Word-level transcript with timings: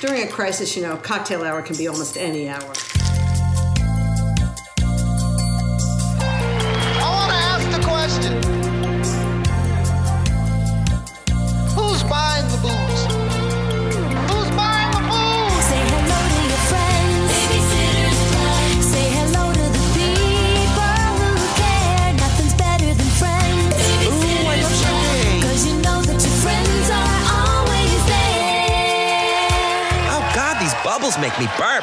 During 0.00 0.22
a 0.22 0.28
crisis, 0.28 0.76
you 0.76 0.82
know, 0.82 0.96
cocktail 0.96 1.44
hour 1.44 1.60
can 1.60 1.76
be 1.76 1.86
almost 1.86 2.16
any 2.16 2.48
hour. 2.48 2.72
Me 31.40 31.46
burp. 31.56 31.82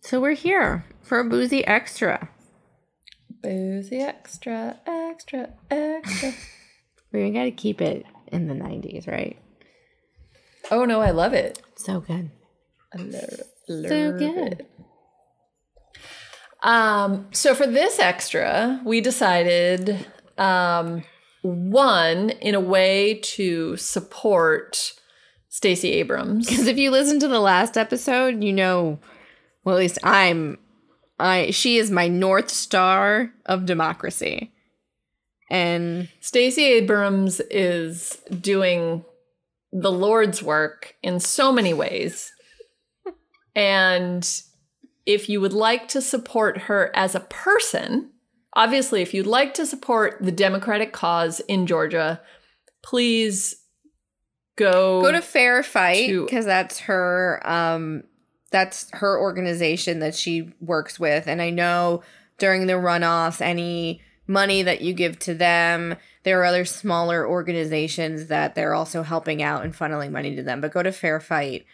So 0.00 0.20
we're 0.20 0.32
here 0.32 0.84
for 1.02 1.20
a 1.20 1.24
boozy 1.24 1.64
extra. 1.66 2.28
Boozy 3.42 4.00
extra, 4.00 4.80
extra, 4.86 5.50
extra. 5.70 6.32
We 7.12 7.30
got 7.30 7.44
to 7.44 7.50
keep 7.50 7.82
it 7.82 8.06
in 8.28 8.48
the 8.48 8.54
90s, 8.54 9.06
right? 9.06 9.36
oh 10.70 10.86
no, 10.86 11.02
I 11.02 11.10
love 11.10 11.34
it. 11.34 11.60
So 11.76 12.00
good. 12.00 12.30
I 12.96 13.02
love, 13.02 13.42
So 13.66 14.12
good. 14.12 14.60
it. 14.60 14.70
Um, 16.62 17.26
so 17.32 17.54
for 17.54 17.66
this 17.66 17.98
extra, 17.98 18.80
we 18.84 19.00
decided 19.00 20.06
um, 20.38 21.02
one 21.42 22.30
in 22.30 22.54
a 22.54 22.60
way 22.60 23.14
to 23.22 23.76
support 23.76 24.92
Stacey 25.48 25.92
Abrams. 25.92 26.48
Because 26.48 26.66
if 26.66 26.78
you 26.78 26.90
listen 26.90 27.18
to 27.20 27.28
the 27.28 27.40
last 27.40 27.76
episode, 27.76 28.42
you 28.42 28.52
know, 28.52 28.98
well, 29.64 29.76
at 29.76 29.80
least 29.80 29.98
I'm, 30.02 30.58
I 31.18 31.50
she 31.50 31.78
is 31.78 31.90
my 31.90 32.08
north 32.08 32.50
star 32.50 33.32
of 33.46 33.66
democracy, 33.66 34.52
and 35.50 36.08
Stacey 36.20 36.64
Abrams 36.64 37.40
is 37.50 38.16
doing 38.40 39.04
the 39.72 39.92
Lord's 39.92 40.42
work 40.42 40.96
in 41.02 41.20
so 41.20 41.52
many 41.52 41.74
ways. 41.74 42.32
And 43.54 44.28
if 45.06 45.28
you 45.28 45.40
would 45.40 45.52
like 45.52 45.88
to 45.88 46.00
support 46.00 46.58
her 46.62 46.90
as 46.94 47.14
a 47.14 47.20
person, 47.20 48.10
obviously, 48.54 49.02
if 49.02 49.12
you'd 49.14 49.26
like 49.26 49.54
to 49.54 49.66
support 49.66 50.18
the 50.20 50.32
Democratic 50.32 50.92
cause 50.92 51.40
in 51.40 51.66
Georgia, 51.66 52.20
please 52.82 53.56
go 54.56 55.02
go 55.02 55.12
to 55.12 55.22
Fair 55.22 55.62
Fight 55.62 56.08
because 56.08 56.44
that's 56.44 56.80
her, 56.80 57.40
um, 57.44 58.04
that's 58.50 58.90
her 58.92 59.18
organization 59.18 60.00
that 60.00 60.14
she 60.14 60.52
works 60.60 61.00
with, 61.00 61.26
and 61.26 61.40
I 61.40 61.50
know 61.50 62.02
during 62.38 62.66
the 62.66 62.74
runoffs, 62.74 63.40
any 63.40 64.02
money 64.26 64.62
that 64.62 64.80
you 64.80 64.92
give 64.92 65.18
to 65.20 65.34
them. 65.34 65.96
There 66.24 66.40
are 66.40 66.44
other 66.44 66.64
smaller 66.64 67.26
organizations 67.26 68.26
that 68.26 68.54
they're 68.54 68.74
also 68.74 69.02
helping 69.02 69.42
out 69.42 69.64
and 69.64 69.74
funneling 69.74 70.10
money 70.10 70.36
to 70.36 70.42
them. 70.42 70.60
But 70.60 70.72
go 70.72 70.82
to 70.82 70.92
Fair 70.92 71.20
Fight. 71.20 71.66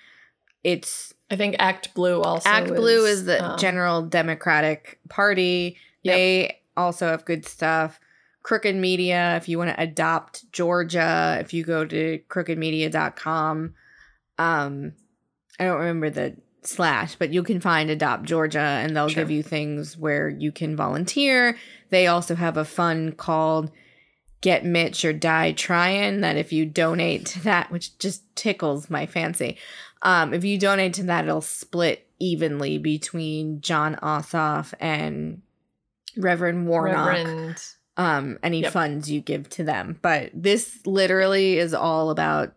It's 0.72 1.14
I 1.30 1.36
think 1.36 1.56
Act 1.58 1.94
Blue 1.94 2.20
also. 2.22 2.48
Act 2.48 2.69
Blue 2.69 3.05
is 3.05 3.24
the 3.24 3.44
um, 3.44 3.58
General 3.58 4.02
Democratic 4.02 4.98
Party. 5.08 5.77
Yep. 6.02 6.14
They 6.14 6.61
also 6.77 7.08
have 7.08 7.24
good 7.24 7.47
stuff. 7.47 8.00
Crooked 8.42 8.74
Media, 8.77 9.36
if 9.36 9.48
you 9.48 9.58
want 9.58 9.70
to 9.70 9.80
adopt 9.83 10.50
Georgia, 10.52 11.36
if 11.40 11.52
you 11.52 11.64
go 11.64 11.84
to 11.84 12.18
crookedmedia.com, 12.30 13.74
um, 14.39 14.92
I 15.58 15.64
don't 15.64 15.79
remember 15.79 16.08
the 16.08 16.36
slash, 16.62 17.17
but 17.17 17.33
you 17.33 17.42
can 17.42 17.61
find 17.61 17.90
Adopt 17.90 18.24
Georgia 18.24 18.58
and 18.58 18.96
they'll 18.96 19.08
Sure. 19.08 19.23
give 19.24 19.30
you 19.30 19.42
things 19.42 19.96
where 19.98 20.29
you 20.29 20.52
can 20.52 20.77
volunteer. 20.77 21.56
They 21.90 22.06
also 22.06 22.35
have 22.36 22.56
a 22.56 22.64
fund 22.64 23.17
called 23.17 23.70
Get 24.40 24.64
Mitch 24.64 25.05
or 25.05 25.12
Die 25.12 25.52
Tryin' 25.52 26.20
that 26.20 26.36
if 26.36 26.52
you 26.52 26.64
donate 26.64 27.27
to 27.27 27.42
that, 27.42 27.70
which 27.70 27.98
just 27.98 28.23
tickles 28.36 28.89
my 28.89 29.05
fancy, 29.05 29.58
um, 30.03 30.33
if 30.35 30.45
you 30.45 30.59
donate 30.59 30.95
to 30.95 31.03
that, 31.05 31.25
it'll 31.25 31.41
split 31.41 32.07
evenly 32.19 32.79
between 32.79 33.61
Jon 33.61 33.97
Ossoff 33.97 34.75
and 34.81 35.42
Reverend 36.17 36.67
Warnock. 36.67 37.07
Reverend. 37.09 37.63
Um, 37.97 38.39
any 38.45 38.63
Yep. 38.63 38.73
funds 38.73 39.11
you 39.11 39.20
give 39.20 39.48
to 39.51 39.64
them. 39.64 39.98
But 40.03 40.31
this 40.35 40.79
literally 40.86 41.59
is 41.59 41.75
all 41.75 42.11
about 42.11 42.55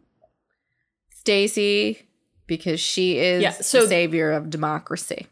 Stacey 1.09 2.07
because 2.47 2.79
she 2.79 3.17
is 3.17 3.41
Yeah, 3.41 3.51
so- 3.51 3.81
the 3.81 3.87
savior 3.87 4.31
of 4.31 4.49
democracy. 4.49 5.27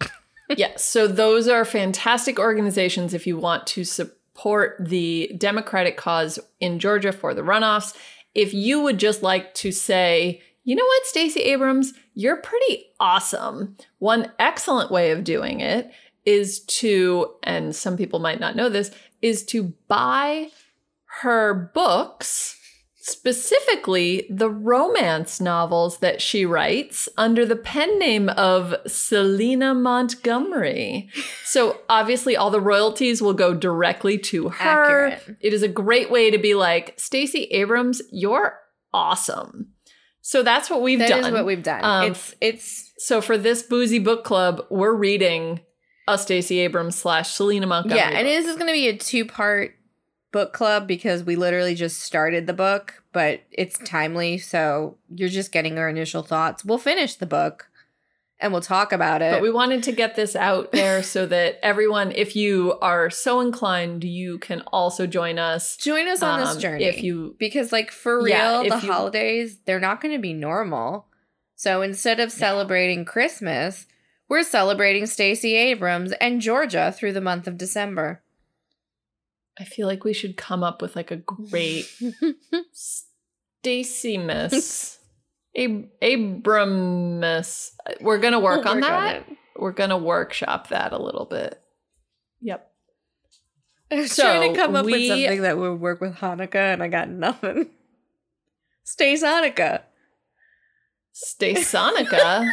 yeah, 0.56 0.76
so 0.76 1.06
those 1.06 1.48
are 1.48 1.64
fantastic 1.64 2.38
organizations 2.38 3.14
if 3.14 3.26
you 3.26 3.36
want 3.38 3.66
to 3.68 3.84
support 3.84 4.76
the 4.80 5.32
Democratic 5.38 5.96
cause 5.96 6.38
in 6.60 6.78
Georgia 6.78 7.12
for 7.12 7.34
the 7.34 7.42
runoffs. 7.42 7.94
If 8.34 8.52
you 8.54 8.80
would 8.80 8.98
just 8.98 9.22
like 9.22 9.54
to 9.54 9.70
say, 9.70 10.42
you 10.64 10.74
know 10.74 10.84
what, 10.84 11.06
Stacey 11.06 11.40
Abrams, 11.40 11.92
you're 12.14 12.36
pretty 12.36 12.86
awesome. 12.98 13.76
One 13.98 14.32
excellent 14.38 14.90
way 14.90 15.10
of 15.10 15.22
doing 15.24 15.60
it 15.60 15.90
is 16.24 16.60
to, 16.60 17.34
and 17.42 17.76
some 17.76 17.96
people 17.96 18.18
might 18.18 18.40
not 18.40 18.56
know 18.56 18.70
this, 18.70 18.90
is 19.20 19.44
to 19.44 19.74
buy 19.88 20.48
her 21.20 21.70
books, 21.74 22.58
specifically 22.96 24.26
the 24.30 24.48
romance 24.48 25.38
novels 25.38 25.98
that 25.98 26.22
she 26.22 26.46
writes 26.46 27.08
under 27.18 27.44
the 27.44 27.56
pen 27.56 27.98
name 27.98 28.30
of 28.30 28.74
Selena 28.86 29.74
Montgomery. 29.74 31.10
So 31.44 31.80
obviously 31.90 32.34
all 32.34 32.50
the 32.50 32.60
royalties 32.60 33.20
will 33.20 33.34
go 33.34 33.52
directly 33.52 34.16
to 34.18 34.48
her. 34.48 35.08
Accurate. 35.08 35.36
It 35.40 35.52
is 35.52 35.62
a 35.62 35.68
great 35.68 36.10
way 36.10 36.30
to 36.30 36.38
be 36.38 36.54
like, 36.54 36.98
Stacey 36.98 37.44
Abrams, 37.44 38.00
you're 38.10 38.58
awesome. 38.94 39.73
So 40.26 40.42
that's 40.42 40.70
what 40.70 40.80
we've 40.80 40.98
That 40.98 41.10
done. 41.10 41.20
That 41.20 41.28
is 41.28 41.34
what 41.34 41.44
we've 41.44 41.62
done. 41.62 41.84
Um, 41.84 42.10
it's 42.10 42.34
it's 42.40 42.92
so 42.96 43.20
for 43.20 43.36
this 43.36 43.62
boozy 43.62 43.98
book 43.98 44.24
club, 44.24 44.64
we're 44.70 44.94
reading 44.94 45.60
a 46.08 46.16
Stacey 46.16 46.60
Abrams 46.60 46.96
slash 46.96 47.30
Selena 47.34 47.66
Montgomery. 47.66 47.98
yeah, 47.98 48.08
and 48.18 48.26
this 48.26 48.46
is 48.46 48.56
going 48.56 48.68
to 48.68 48.72
be 48.72 48.88
a 48.88 48.96
two 48.96 49.26
part 49.26 49.74
book 50.32 50.54
club 50.54 50.88
because 50.88 51.22
we 51.24 51.36
literally 51.36 51.74
just 51.74 52.00
started 52.00 52.46
the 52.46 52.54
book, 52.54 53.02
but 53.12 53.42
it's 53.52 53.76
timely, 53.84 54.38
so 54.38 54.96
you're 55.14 55.28
just 55.28 55.52
getting 55.52 55.78
our 55.78 55.90
initial 55.90 56.22
thoughts. 56.22 56.64
We'll 56.64 56.78
finish 56.78 57.16
the 57.16 57.26
book 57.26 57.68
and 58.44 58.52
we'll 58.52 58.60
talk 58.62 58.92
about 58.92 59.22
it. 59.22 59.32
But 59.32 59.42
we 59.42 59.50
wanted 59.50 59.82
to 59.84 59.92
get 59.92 60.14
this 60.14 60.36
out 60.36 60.70
there 60.70 61.02
so 61.02 61.24
that 61.26 61.58
everyone, 61.64 62.12
if 62.12 62.36
you 62.36 62.78
are 62.82 63.08
so 63.10 63.40
inclined, 63.40 64.04
you 64.04 64.38
can 64.38 64.60
also 64.72 65.06
join 65.06 65.38
us. 65.38 65.76
join 65.78 66.06
us 66.06 66.22
on 66.22 66.38
this 66.40 66.50
Um, 66.56 66.60
journey 66.60 66.84
if 66.84 67.02
you- 67.02 67.34
because 67.38 67.72
like 67.72 67.90
for 67.90 68.18
real 68.22 68.28
Yeah, 68.28 68.78
the 68.78 68.86
you- 68.86 68.92
holidays 68.92 69.58
they're 69.64 69.80
not 69.80 70.00
going 70.00 70.14
to 70.14 70.20
be 70.20 70.32
normal 70.34 71.06
so 71.56 71.82
instead 71.82 72.20
of 72.20 72.30
celebrating 72.32 73.04
christmas 73.04 73.86
we're 74.28 74.42
celebrating 74.42 75.06
stacey 75.06 75.54
abrams 75.54 76.12
and 76.20 76.40
georgia 76.40 76.92
through 76.96 77.12
the 77.12 77.20
month 77.20 77.46
of 77.46 77.56
december 77.56 78.22
I 79.58 79.64
feel 79.64 79.86
like 79.86 80.02
we 80.04 80.12
should 80.12 80.36
come 80.36 80.62
up 80.64 80.82
with 80.82 80.96
like 80.96 81.10
a 81.12 81.16
great 81.16 81.88
Stacy 83.62 84.18
Miss. 84.18 84.98
Ab- 85.56 85.88
Abramus. 86.02 87.70
We're 88.00 88.18
gonna 88.18 88.40
work 88.40 88.64
We'll 88.64 88.68
on 88.74 88.80
work 88.80 88.90
on 88.90 89.04
that. 89.04 89.16
it. 89.16 89.24
We're 89.56 89.72
gonna 89.72 89.96
workshop 89.98 90.68
that 90.68 90.92
a 90.92 90.98
little 91.00 91.26
bit. 91.26 91.60
Yep. 92.40 92.70
i 93.90 93.94
was 93.96 94.12
So, 94.12 94.22
trying 94.24 94.52
to 94.52 94.58
come 94.60 94.74
up 94.76 94.84
we- 94.84 94.92
with 94.92 95.06
something 95.08 95.42
that 95.42 95.56
would 95.56 95.80
work 95.80 96.00
with 96.00 96.16
hanukkah 96.16 96.72
and 96.74 96.82
i 96.82 96.88
got 96.88 97.08
nothing 97.08 97.70
stace 98.84 99.22
hanukkah 99.22 99.82
Stasonica. 101.14 102.46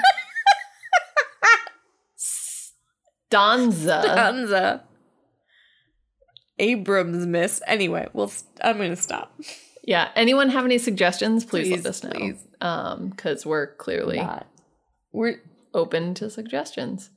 Stanza. 2.16 4.02
Danza. 4.06 4.84
abrams 6.60 7.26
miss 7.26 7.62
anyway 7.66 8.08
well 8.14 8.28
st- 8.28 8.48
i'm 8.64 8.78
gonna 8.78 8.96
stop 8.96 9.34
Yeah. 9.84 10.10
Anyone 10.16 10.50
have 10.50 10.64
any 10.64 10.78
suggestions? 10.78 11.44
Please, 11.44 11.68
Please, 11.70 11.84
let 11.84 11.86
us 11.88 12.04
know. 12.04 12.12
please. 12.12 12.46
Um, 12.62 13.10
because 13.10 13.46
we're 13.46 13.76
clearly 13.76 14.18
Not. 14.18 14.46
we're 15.12 15.42
open 15.74 16.14
to 16.16 16.30
suggestions. 16.30 17.10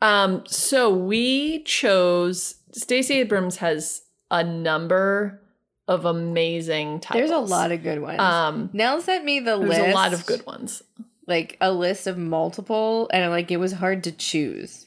Um, 0.00 0.42
so 0.46 0.92
we 0.92 1.62
chose 1.62 2.56
Stacey 2.72 3.14
Abrams 3.20 3.56
has 3.58 4.02
a 4.30 4.42
number 4.42 5.40
of 5.88 6.04
amazing 6.04 7.00
titles. 7.00 7.28
there's 7.30 7.50
a 7.50 7.52
lot 7.54 7.72
of 7.72 7.82
good 7.82 8.00
ones 8.00 8.20
um 8.20 8.70
Nell 8.72 9.00
sent 9.00 9.24
me 9.24 9.40
the 9.40 9.58
there's 9.58 9.68
list. 9.68 9.80
a 9.80 9.92
lot 9.94 10.12
of 10.14 10.24
good 10.26 10.46
ones. 10.46 10.82
like 11.26 11.56
a 11.60 11.72
list 11.72 12.06
of 12.06 12.16
multiple 12.16 13.10
and 13.12 13.30
like 13.30 13.50
it 13.50 13.56
was 13.58 13.72
hard 13.72 14.04
to 14.04 14.12
choose. 14.12 14.86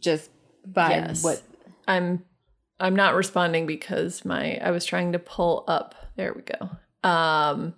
just 0.00 0.30
by 0.66 0.90
Yes. 0.90 1.24
what 1.24 1.42
I'm 1.88 2.24
I'm 2.78 2.94
not 2.96 3.14
responding 3.14 3.66
because 3.66 4.24
my 4.24 4.56
I 4.58 4.70
was 4.70 4.84
trying 4.84 5.12
to 5.12 5.18
pull 5.18 5.64
up. 5.68 5.94
There 6.16 6.32
we 6.34 6.42
go. 6.42 6.70
Um 7.04 7.74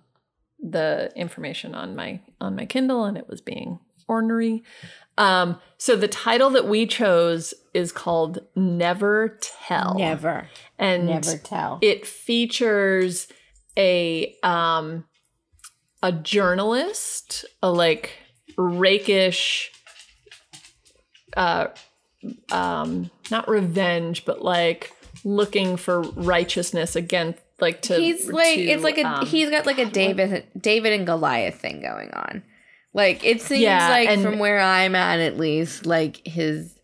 the 0.59 1.11
information 1.15 1.75
on 1.75 1.95
my 1.95 2.19
on 2.41 2.55
my 2.55 2.65
Kindle 2.65 3.05
and 3.05 3.17
it 3.17 3.27
was 3.27 3.41
being 3.41 3.79
ornery. 4.07 4.63
Um 5.17 5.59
so 5.77 5.95
the 5.95 6.07
title 6.07 6.49
that 6.51 6.67
we 6.67 6.85
chose 6.87 7.53
is 7.73 7.91
called 7.91 8.39
Never 8.55 9.37
Tell. 9.41 9.95
never 9.97 10.47
And 10.79 11.07
never 11.07 11.37
tell. 11.37 11.79
it 11.81 12.05
features 12.05 13.27
a 13.77 14.35
um 14.43 15.05
a 16.01 16.11
journalist, 16.11 17.45
a 17.63 17.69
like 17.71 18.11
rakish 18.57 19.71
uh 21.35 21.67
um 22.51 23.11
not 23.29 23.47
revenge 23.49 24.23
but 24.25 24.41
like 24.41 24.93
looking 25.23 25.75
for 25.77 26.01
righteousness 26.01 26.95
against 26.95 27.39
like 27.59 27.81
to 27.83 27.95
he's 27.95 28.29
like 28.29 28.55
to, 28.55 28.61
it's 28.61 28.83
like 28.83 28.97
a 28.97 29.03
um, 29.03 29.25
he's 29.25 29.49
got 29.49 29.65
like 29.65 29.77
a 29.77 29.85
David 29.85 30.45
David 30.59 30.93
and 30.93 31.05
Goliath 31.05 31.59
thing 31.59 31.81
going 31.81 32.11
on. 32.11 32.43
Like 32.93 33.23
it 33.25 33.41
seems 33.41 33.61
Yeah, 33.61 33.89
like 33.89 34.19
from 34.21 34.39
where 34.39 34.59
I'm 34.59 34.95
at 34.95 35.19
at 35.19 35.37
least, 35.37 35.85
like 35.85 36.25
his 36.25 36.77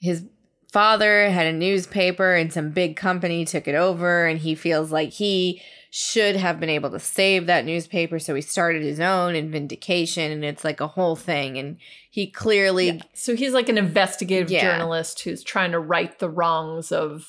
his 0.00 0.24
father 0.72 1.30
had 1.30 1.46
a 1.46 1.52
newspaper 1.52 2.34
and 2.34 2.52
some 2.52 2.70
big 2.70 2.96
company 2.96 3.44
took 3.44 3.66
it 3.66 3.74
over 3.74 4.26
and 4.26 4.38
he 4.40 4.54
feels 4.54 4.92
like 4.92 5.10
he 5.10 5.62
should 5.90 6.36
have 6.36 6.60
been 6.60 6.68
able 6.68 6.90
to 6.90 6.98
save 6.98 7.46
that 7.46 7.64
newspaper 7.64 8.18
so 8.18 8.34
he 8.34 8.42
started 8.42 8.82
his 8.82 9.00
own 9.00 9.34
in 9.34 9.50
vindication 9.50 10.30
and 10.30 10.44
it's 10.44 10.64
like 10.64 10.80
a 10.80 10.86
whole 10.88 11.16
thing 11.16 11.56
and 11.56 11.78
he 12.10 12.26
clearly 12.26 12.88
yeah. 12.88 13.02
so 13.14 13.34
he's 13.34 13.54
like 13.54 13.70
an 13.70 13.78
investigative 13.78 14.50
Yeah. 14.50 14.60
journalist 14.60 15.20
who's 15.22 15.42
trying 15.42 15.72
to 15.72 15.78
right 15.78 16.18
the 16.18 16.28
wrongs 16.28 16.92
of 16.92 17.26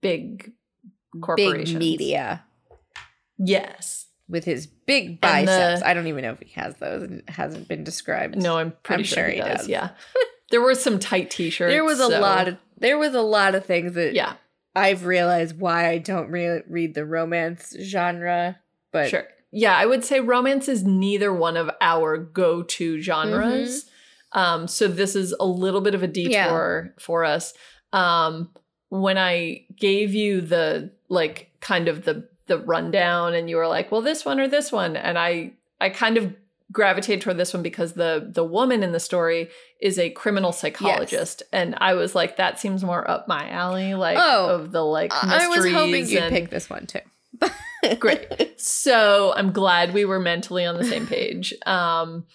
big 0.00 0.52
corporations 1.20 1.70
big 1.72 1.78
media 1.78 2.44
yes 3.38 4.06
with 4.28 4.44
his 4.44 4.66
big 4.66 5.20
biceps. 5.20 5.80
the- 5.80 5.88
I 5.88 5.92
don't 5.94 6.06
even 6.06 6.22
know 6.22 6.30
if 6.32 6.40
he 6.40 6.50
has 6.60 6.76
those. 6.76 7.02
It 7.10 7.28
hasn't 7.28 7.66
been 7.68 7.82
described. 7.84 8.36
no 8.36 8.58
i'm 8.58 8.72
pretty 8.82 9.02
I'm 9.02 9.04
sure, 9.06 9.24
sure 9.24 9.28
he, 9.30 9.40
does. 9.40 9.58
does. 9.60 9.68
yeah 9.68 9.90
there 10.50 10.60
were 10.60 10.74
some 10.74 10.98
tight 10.98 11.30
t-shirts 11.30 11.72
there 11.72 11.84
was 11.84 12.00
a 12.00 12.08
so- 12.08 12.20
lot 12.20 12.48
of 12.48 12.56
there 12.78 12.98
was 12.98 13.14
a 13.14 13.22
lot 13.22 13.54
of 13.54 13.64
things 13.66 13.94
that 13.94 14.14
yeah 14.14 14.34
I've 14.76 15.04
realized 15.04 15.58
why 15.58 15.88
I 15.88 15.98
don't 15.98 16.30
re- 16.30 16.62
read 16.68 16.94
the 16.94 17.04
romance 17.04 17.74
genre. 17.82 18.56
But 18.92 19.08
sure. 19.08 19.26
Yeah, 19.50 19.76
I 19.76 19.84
would 19.84 20.04
say 20.04 20.20
romance 20.20 20.68
is 20.68 20.84
neither 20.84 21.32
one 21.34 21.56
of 21.56 21.68
our 21.80 22.16
go-to 22.16 23.00
genres. 23.02 23.90
Um, 24.30 24.68
so 24.68 24.86
this 24.86 25.16
is 25.16 25.34
a 25.40 25.44
little 25.44 25.80
bit 25.80 25.96
of 25.96 26.04
a 26.04 26.06
detour 26.06 26.94
for 27.00 27.24
us. 27.24 27.52
Um, 27.92 28.50
when 28.90 29.16
I 29.18 29.64
gave 29.76 30.14
you 30.14 30.42
the 30.42 30.90
like 31.08 31.50
kind 31.60 31.88
of 31.88 32.04
the 32.04 32.28
the 32.46 32.58
rundown, 32.58 33.32
and 33.34 33.48
you 33.48 33.56
were 33.56 33.68
like, 33.68 33.90
"Well, 33.90 34.02
this 34.02 34.24
one 34.24 34.38
or 34.38 34.46
this 34.48 34.70
one," 34.70 34.96
and 34.96 35.18
I 35.18 35.52
I 35.80 35.88
kind 35.88 36.16
of 36.18 36.34
gravitated 36.72 37.20
toward 37.22 37.36
this 37.36 37.52
one 37.52 37.62
because 37.64 37.94
the 37.94 38.28
the 38.32 38.44
woman 38.44 38.82
in 38.82 38.92
the 38.92 39.00
story 39.00 39.48
is 39.80 39.98
a 39.98 40.10
criminal 40.10 40.52
psychologist, 40.52 41.42
and 41.52 41.74
I 41.80 41.94
was 41.94 42.14
like, 42.14 42.36
"That 42.36 42.60
seems 42.60 42.84
more 42.84 43.08
up 43.10 43.26
my 43.26 43.48
alley." 43.48 43.94
Like 43.94 44.18
Oh, 44.20 44.54
of 44.56 44.72
the 44.72 44.82
like 44.84 45.12
I 45.12 45.48
was 45.48 45.64
hoping 45.72 46.06
you'd 46.06 46.22
and- 46.22 46.34
pick 46.34 46.50
this 46.50 46.68
one 46.68 46.86
too. 46.86 47.00
Great. 47.98 48.60
So 48.60 49.32
I'm 49.34 49.52
glad 49.52 49.94
we 49.94 50.04
were 50.04 50.20
mentally 50.20 50.66
on 50.66 50.76
the 50.76 50.84
same 50.84 51.06
page. 51.16 51.54
Um, 51.64 52.26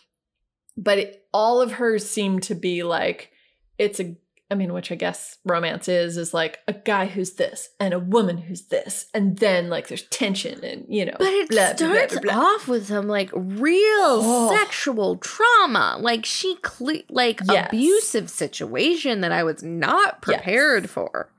but 0.77 0.97
it, 0.97 1.25
all 1.33 1.61
of 1.61 1.73
hers 1.73 2.09
seem 2.09 2.39
to 2.41 2.55
be 2.55 2.83
like 2.83 3.31
it's 3.77 3.99
a. 3.99 4.15
I 4.51 4.53
mean, 4.53 4.73
which 4.73 4.91
I 4.91 4.95
guess 4.95 5.39
romance 5.43 5.87
is 5.89 6.17
is 6.17 6.31
like 6.33 6.59
a 6.67 6.73
guy 6.73 7.07
who's 7.07 7.33
this 7.33 7.69
and 7.79 7.95
a 7.95 7.99
woman 7.99 8.37
who's 8.37 8.67
this, 8.67 9.07
and 9.13 9.37
then 9.39 9.69
like 9.69 9.87
there's 9.87 10.03
tension 10.03 10.63
and 10.63 10.85
you 10.87 11.05
know. 11.05 11.15
But 11.17 11.29
it 11.33 11.49
blah, 11.49 11.75
starts 11.75 12.13
blah, 12.19 12.21
blah. 12.33 12.41
off 12.53 12.67
with 12.67 12.85
some 12.87 13.07
like 13.07 13.31
real 13.33 13.81
Oh. 14.21 14.55
sexual 14.55 15.17
trauma, 15.17 15.97
like 15.99 16.25
she 16.25 16.57
cle- 16.61 17.01
like 17.09 17.39
Yes. 17.49 17.67
abusive 17.69 18.29
situation 18.29 19.21
that 19.21 19.31
I 19.31 19.43
was 19.43 19.63
not 19.63 20.19
Yes. 20.27 20.39
prepared 20.41 20.89
for. 20.91 21.31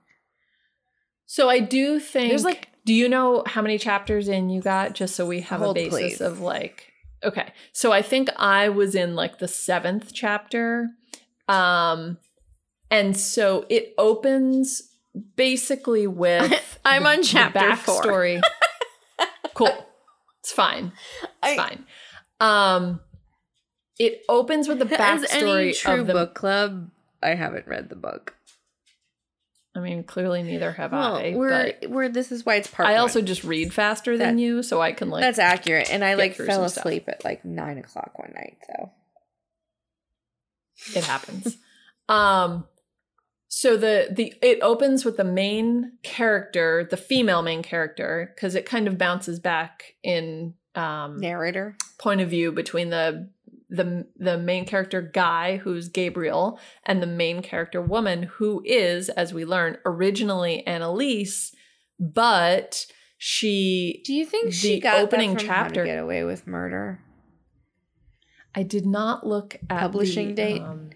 So 1.27 1.49
I 1.49 1.61
do 1.61 1.99
think 2.01 2.31
There's, 2.31 2.45
like- 2.45 2.69
do 2.85 2.93
you 2.95 3.09
know 3.09 3.43
how 3.47 3.63
many 3.63 3.79
chapters 3.79 4.29
in 4.29 4.49
you 4.49 4.61
got 4.61 4.95
just 4.95 5.15
so 5.17 5.27
we 5.27 5.41
have 5.43 5.61
Hold, 5.61 5.77
a 5.77 5.81
basis 5.91 5.91
please. 6.19 6.21
of 6.21 6.41
like 6.41 6.93
okay. 7.25 7.53
So 7.73 7.93
I 7.93 8.03
think 8.03 8.31
I 8.37 8.69
was 8.69 8.95
in 8.95 9.15
like 9.15 9.39
the 9.39 9.47
7th 9.47 10.11
chapter. 10.13 10.89
Um 11.49 12.19
and 12.91 13.17
so 13.17 13.65
it 13.69 13.95
opens 13.99 14.83
basically 15.37 16.07
with 16.07 16.79
I'm 16.85 17.07
on 17.07 17.23
chapter 17.23 17.75
four. 17.77 18.03
cool. 19.55 19.87
It's 20.41 20.53
fine. 20.53 20.93
It's 21.23 21.31
I- 21.43 21.57
fine. 21.57 21.85
Um 22.41 23.01
it 23.99 24.23
opens 24.29 24.69
with 24.69 24.79
the 24.79 24.85
As 25.01 25.25
any 25.33 25.47
backstory 25.47 25.77
true 25.79 26.01
of 26.01 26.07
the 26.07 26.13
book 26.13 26.35
club, 26.35 26.91
I 27.23 27.31
haven't 27.35 27.67
read 27.67 27.89
the 27.89 27.97
book. 27.97 28.35
I 29.75 29.81
mean, 29.81 30.05
clearly 30.05 30.43
neither 30.43 30.73
have 30.73 30.93
Well, 30.93 31.17
I. 31.17 31.35
we're 31.35 31.51
but 31.81 31.91
we're 31.91 32.09
this 32.09 32.31
is 32.33 32.45
why 32.47 32.55
it's 32.57 32.69
part. 32.69 32.89
I 32.89 32.93
one. 32.93 33.01
also 33.03 33.21
just 33.23 33.43
read 33.45 33.75
faster 33.75 34.17
than 34.17 34.39
you, 34.39 34.63
so 34.63 34.81
I 34.81 34.93
can 34.93 35.11
like 35.11 35.23
That's 35.23 35.39
accurate. 35.39 35.91
And 35.93 36.03
I 36.05 36.15
like 36.15 36.35
fell 36.35 36.47
some 36.47 36.69
stuff. 36.69 36.85
asleep 36.85 37.05
at 37.09 37.25
like 37.25 37.45
nine 37.45 37.77
o'clock 37.79 38.19
one 38.19 38.33
night. 38.35 38.57
So 38.67 38.91
it 40.95 41.05
happens. 41.05 41.57
um 42.09 42.65
so 43.49 43.77
the 43.77 44.09
the 44.11 44.35
it 44.43 44.59
opens 44.63 45.05
with 45.05 45.17
the 45.17 45.25
main 45.25 45.93
character, 46.03 46.87
the 46.91 46.97
female 46.97 47.43
main 47.43 47.63
character, 47.63 48.33
because 48.35 48.55
it 48.55 48.67
kind 48.67 48.87
of 48.89 48.99
bounces 48.99 49.39
back 49.41 49.95
in 50.03 50.55
um 50.75 51.17
narrator. 51.19 51.77
point 51.99 52.21
of 52.21 52.29
view 52.29 52.53
between 52.53 52.91
the 52.91 53.31
the 53.69 54.07
the 54.17 54.39
main 54.39 54.65
character 54.65 55.01
guy 55.03 55.57
who's 55.57 55.89
Gabriel 55.89 56.59
and 56.85 57.03
the 57.03 57.07
main 57.07 57.43
character 57.43 57.81
woman 57.83 58.25
who 58.25 58.63
is 58.65 59.09
as 59.09 59.35
we 59.35 59.45
learn 59.45 59.79
originally 59.85 60.65
Annalise 60.67 61.53
but 61.99 62.87
she 63.19 64.03
Do 64.05 64.15
you 64.15 64.25
think 64.27 64.53
she 64.53 64.75
The 64.75 64.81
got 64.83 65.01
opening 65.01 65.33
that 65.35 65.41
from 65.41 65.49
How 65.49 65.63
to 65.63 65.65
chapter- 65.71 65.85
Get 65.85 65.99
Away 65.99 66.23
with 66.25 66.47
Murder? 66.47 67.01
I 68.55 68.63
did 68.63 68.87
not 68.87 69.27
look 69.27 69.57
at 69.69 69.81
Publishing 69.81 70.29
the, 70.29 70.35
date? 70.35 70.63
um, 70.63 70.91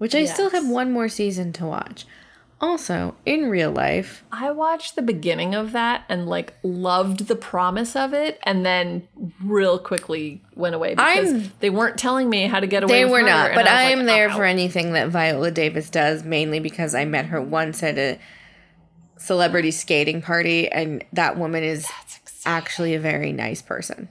Which 0.00 0.14
I 0.14 0.24
still 0.24 0.48
have 0.48 0.66
one 0.66 0.92
more 0.92 1.10
season 1.10 1.52
to 1.52 1.66
watch. 1.66 2.06
Also, 2.58 3.14
in 3.26 3.50
real 3.50 3.70
life, 3.70 4.24
I 4.32 4.50
watched 4.50 4.94
the 4.96 5.02
beginning 5.02 5.54
of 5.54 5.72
that 5.72 6.04
and 6.08 6.26
like 6.26 6.54
loved 6.62 7.26
the 7.26 7.36
promise 7.36 7.94
of 7.94 8.14
it, 8.14 8.38
and 8.42 8.64
then 8.64 9.06
real 9.42 9.78
quickly 9.78 10.40
went 10.54 10.74
away 10.74 10.94
because 10.94 11.32
I'm- 11.32 11.52
they 11.60 11.68
weren't 11.68 11.98
telling 11.98 12.30
me 12.30 12.46
how 12.46 12.60
to 12.60 12.66
get 12.66 12.82
away. 12.82 12.92
they 12.94 13.04
with 13.04 13.12
were 13.12 13.20
murder, 13.20 13.30
not. 13.30 13.54
But 13.54 13.66
I 13.68 13.90
am 13.90 13.98
like, 14.00 14.06
there 14.08 14.30
I'm 14.30 14.36
for 14.36 14.44
anything 14.44 14.94
that 14.94 15.08
Viola 15.08 15.50
Davis 15.50 15.90
does, 15.90 16.24
mainly 16.24 16.60
because 16.60 16.94
I 16.94 17.04
met 17.04 17.26
her 17.26 17.42
once 17.42 17.82
at 17.82 17.98
a 17.98 18.18
celebrity 19.18 19.70
skating 19.70 20.22
party, 20.22 20.66
and 20.72 21.04
that 21.12 21.36
woman 21.38 21.62
is 21.62 21.86
actually 22.46 22.94
a 22.94 23.00
very 23.00 23.32
nice 23.32 23.60
person. 23.60 24.08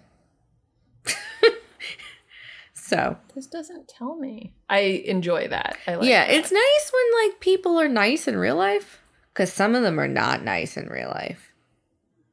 So 2.89 3.17
This 3.36 3.48
doesn't 3.48 3.88
tell 3.88 4.15
me. 4.17 4.53
I 4.69 4.79
enjoy 5.05 5.48
that. 5.48 5.77
I 5.88 5.96
like 5.96 6.08
yeah, 6.10 6.25
that. 6.25 6.34
it's 6.34 6.51
nice 6.51 6.91
when 6.93 7.27
like 7.27 7.39
people 7.39 7.79
are 7.79 7.88
nice 7.88 8.27
in 8.27 8.36
real 8.38 8.55
life, 8.55 9.01
because 9.34 9.53
some 9.53 9.75
of 9.75 9.84
them 9.84 10.00
are 10.00 10.08
not 10.08 10.43
nice 10.43 10.75
in 10.77 10.88
real 10.88 11.10
life. 11.10 11.51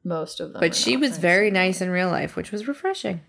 most 0.03 0.39
of 0.39 0.53
them. 0.53 0.59
But 0.59 0.75
she 0.75 0.97
was 0.97 1.11
nice. 1.11 1.19
very 1.19 1.51
nice 1.51 1.81
in 1.81 1.89
real 1.89 2.09
life, 2.09 2.35
which 2.35 2.51
was 2.51 2.67
refreshing. 2.67 3.21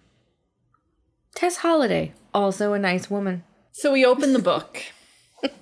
Tess 1.34 1.58
Holiday, 1.58 2.12
also 2.34 2.72
a 2.72 2.78
nice 2.78 3.08
woman. 3.10 3.44
So 3.72 3.92
we 3.92 4.04
open 4.04 4.32
the 4.32 4.38
book. 4.40 4.82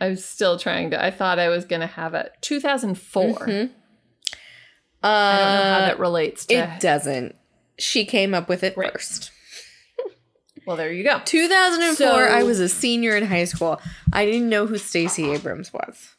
I 0.00 0.08
was 0.08 0.24
still 0.24 0.58
trying 0.58 0.90
to. 0.90 1.02
I 1.02 1.10
thought 1.10 1.38
I 1.38 1.48
was 1.48 1.64
going 1.64 1.80
to 1.80 1.86
have 1.86 2.14
it. 2.14 2.32
2004. 2.42 3.22
Uh, 3.22 3.26
I 3.42 5.38
don't 5.38 5.54
know 5.64 5.72
how 5.72 5.78
that 5.80 5.98
relates 5.98 6.44
to. 6.46 6.54
it 6.54 6.80
doesn't. 6.80 7.36
She 7.78 8.04
came 8.04 8.34
up 8.34 8.48
with 8.48 8.62
it 8.62 8.76
Right. 8.76 8.92
first. 8.92 9.30
Well, 10.66 10.76
there 10.76 10.92
you 10.92 11.04
go. 11.04 11.20
2004, 11.24 11.94
So- 11.96 12.14
I 12.14 12.42
was 12.42 12.60
a 12.60 12.68
senior 12.68 13.16
in 13.16 13.26
high 13.26 13.44
school. 13.44 13.80
I 14.12 14.24
didn't 14.24 14.48
know 14.48 14.66
who 14.66 14.78
Stacey 14.78 15.30
Abrams 15.32 15.72
was. 15.72 16.10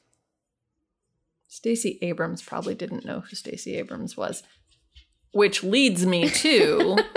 Stacey 1.47 1.97
Abrams 2.01 2.41
probably 2.41 2.75
didn't 2.75 3.05
know 3.05 3.21
who 3.21 3.35
Stacey 3.35 3.77
Abrams 3.77 4.17
was, 4.17 4.43
which 5.31 5.63
leads 5.63 6.05
me 6.05 6.29
to. 6.29 6.97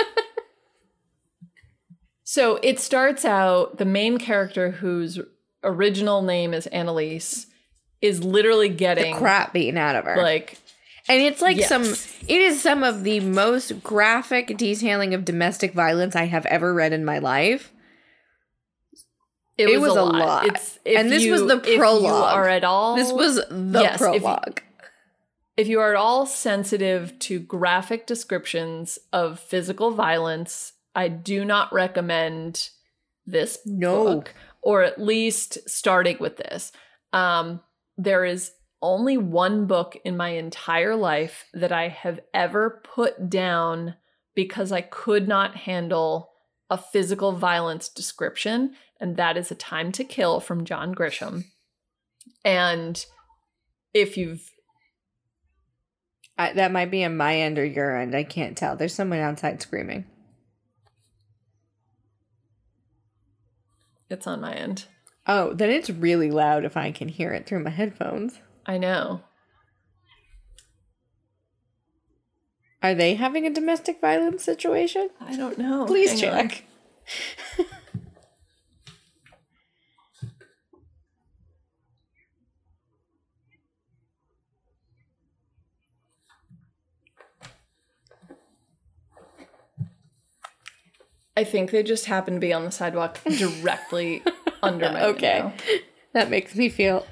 so 2.24 2.58
it 2.62 2.78
starts 2.78 3.24
out 3.24 3.78
the 3.78 3.84
main 3.84 4.18
character 4.18 4.70
whose 4.70 5.18
original 5.64 6.22
name 6.22 6.54
is 6.54 6.66
Annalise 6.68 7.46
is 8.00 8.22
literally 8.22 8.68
The 8.68 8.76
getting 8.76 9.16
crap 9.16 9.52
beaten 9.52 9.76
out 9.76 9.96
of 9.96 10.04
her. 10.04 10.16
like 10.22 10.58
and 11.08 11.22
it's 11.22 11.40
like 11.42 11.56
Yes. 11.56 11.68
some, 11.68 11.82
it 11.84 12.40
is 12.40 12.60
some 12.62 12.82
of 12.82 13.04
the 13.04 13.20
most 13.20 13.82
graphic 13.82 14.56
detailing 14.56 15.14
of 15.14 15.24
domestic 15.24 15.72
violence 15.72 16.14
I 16.16 16.24
have 16.24 16.46
ever 16.46 16.72
read 16.74 16.92
in 16.92 17.04
my 17.04 17.18
life. 17.18 17.72
It, 19.56 19.68
It 19.70 19.80
was, 19.80 19.88
was 19.90 19.96
a 19.96 20.02
lot. 20.04 20.14
lot. 20.14 20.46
It's, 20.46 20.78
if 20.84 20.98
And 20.98 21.10
this 21.10 21.28
was 21.28 21.40
you- 21.40 21.48
the 21.48 21.56
if 21.60 21.66
you 21.66 21.78
prologue. 21.78 22.34
are 22.34 22.48
at 22.48 22.62
all 22.64 22.94
This 22.94 23.12
was 23.12 23.36
the 23.50 23.80
Yes, 23.82 24.00
if 24.00 24.14
you- 24.14 24.20
prologue. 24.20 24.60
if 25.56 25.66
you 25.66 25.80
are 25.80 25.90
at 25.90 25.96
all 25.96 26.26
sensitive 26.26 27.18
to 27.20 27.40
graphic 27.40 28.06
descriptions 28.06 28.98
of 29.12 29.40
physical 29.40 29.90
violence, 29.90 30.74
I 30.94 31.08
do 31.08 31.44
not 31.44 31.72
recommend 31.72 32.70
this 33.26 33.58
No. 33.66 34.04
book, 34.04 34.34
or 34.62 34.82
at 34.82 35.00
least 35.00 35.58
starting 35.68 36.16
with 36.20 36.36
this. 36.36 36.70
Um, 37.12 37.60
there 37.96 38.24
is 38.24 38.52
only 38.80 39.16
one 39.16 39.66
book 39.66 39.96
in 40.04 40.16
my 40.16 40.30
entire 40.30 40.94
life 40.94 41.44
that 41.52 41.72
I 41.72 41.88
have 41.88 42.20
ever 42.32 42.82
put 42.84 43.28
down 43.28 43.94
because 44.34 44.70
I 44.70 44.82
could 44.82 45.26
not 45.26 45.56
handle 45.56 46.30
a 46.70 46.78
physical 46.78 47.32
violence 47.32 47.88
description, 47.88 48.74
and 49.00 49.16
that 49.16 49.36
is 49.36 49.50
A 49.50 49.54
Time 49.54 49.90
to 49.92 50.04
Kill 50.04 50.38
from 50.38 50.64
John 50.64 50.94
Grisham. 50.94 51.44
And 52.44 53.04
if 53.94 54.16
you've 54.16 54.52
I, 56.38 56.52
that 56.52 56.70
might 56.70 56.90
be 56.90 57.04
on 57.04 57.16
my 57.16 57.36
end 57.36 57.58
or 57.58 57.64
your 57.64 57.96
end. 57.96 58.14
I 58.14 58.22
can't 58.22 58.56
tell. 58.56 58.76
There's 58.76 58.94
someone 58.94 59.18
outside 59.18 59.60
screaming. 59.60 60.04
It's 64.08 64.26
on 64.26 64.40
my 64.40 64.54
end. 64.54 64.84
Oh, 65.26 65.52
then 65.52 65.70
it's 65.70 65.90
really 65.90 66.30
loud 66.30 66.64
if 66.64 66.76
I 66.76 66.92
can 66.92 67.08
hear 67.08 67.32
it 67.32 67.44
through 67.44 67.64
my 67.64 67.70
headphones. 67.70 68.38
I 68.68 68.76
know. 68.76 69.22
Are 72.82 72.94
they 72.94 73.14
having 73.14 73.46
a 73.46 73.50
domestic 73.50 73.98
violence 74.00 74.44
situation? 74.44 75.08
I 75.20 75.36
don't 75.36 75.56
know. 75.56 75.86
Please 75.86 76.20
Hang 76.20 76.48
check. 76.50 76.64
I 91.36 91.44
think 91.44 91.70
they 91.70 91.82
just 91.82 92.04
happen 92.06 92.34
to 92.34 92.40
be 92.40 92.52
on 92.52 92.64
the 92.64 92.70
sidewalk 92.70 93.18
directly 93.24 94.22
under 94.62 94.86
my 94.86 95.06
window. 95.06 95.08
Okay. 95.10 95.52
That 96.12 96.30
makes 96.30 96.54
me 96.54 96.68
feel 96.68 97.06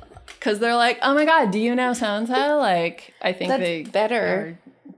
Because 0.46 0.60
they're 0.60 0.76
like, 0.76 1.00
oh 1.02 1.12
my 1.12 1.24
god, 1.24 1.50
do 1.50 1.58
you 1.58 1.74
know 1.74 1.92
so 1.92 2.06
and 2.06 2.28
so? 2.28 2.58
Like, 2.58 3.12
I 3.20 3.32
think 3.32 3.48
That's 3.48 3.60
they 3.60 3.82
better. 3.82 4.58
are, 4.86 4.92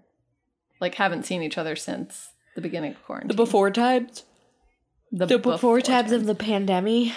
like 0.79 0.97
haven't 0.97 1.25
seen 1.25 1.43
each 1.43 1.57
other 1.57 1.75
since 1.75 2.33
the 2.55 2.61
beginning 2.61 2.91
of 2.91 3.03
quarantine. 3.03 3.29
The 3.29 3.35
before 3.35 3.71
times. 3.71 4.25
the, 5.11 5.25
The 5.25 5.39
before 5.39 5.81
Times 5.81 6.13
of 6.13 6.27
the 6.27 6.35
pandemic. 6.35 7.15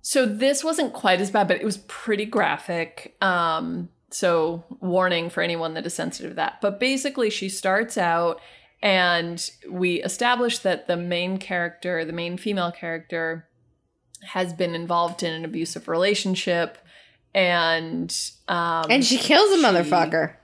So 0.00 0.24
this 0.24 0.64
wasn't 0.64 0.94
quite 0.94 1.20
as 1.20 1.30
bad, 1.30 1.48
but 1.48 1.58
it 1.58 1.64
was 1.66 1.76
pretty 1.86 2.24
graphic. 2.24 3.14
Um, 3.20 3.90
so 4.08 4.64
warning 4.80 5.28
for 5.28 5.42
anyone 5.42 5.74
that 5.74 5.84
is 5.84 5.92
sensitive 5.92 6.30
to 6.30 6.36
that. 6.36 6.62
But 6.62 6.80
basically, 6.80 7.28
she 7.28 7.50
starts 7.50 7.98
out, 7.98 8.40
and 8.82 9.50
we 9.68 10.02
establish 10.02 10.60
that 10.60 10.86
the 10.86 10.96
main 10.96 11.36
character, 11.36 12.06
the 12.06 12.14
main 12.14 12.38
female 12.38 12.72
character, 12.72 13.50
has 14.28 14.54
been 14.54 14.74
involved 14.74 15.22
in 15.22 15.34
an 15.34 15.44
abusive 15.44 15.88
relationship, 15.88 16.78
and 17.34 18.14
um, 18.48 18.86
And 18.90 19.04
she 19.04 19.16
kills 19.18 19.50
a 19.52 19.62
motherfucker. 19.62 20.34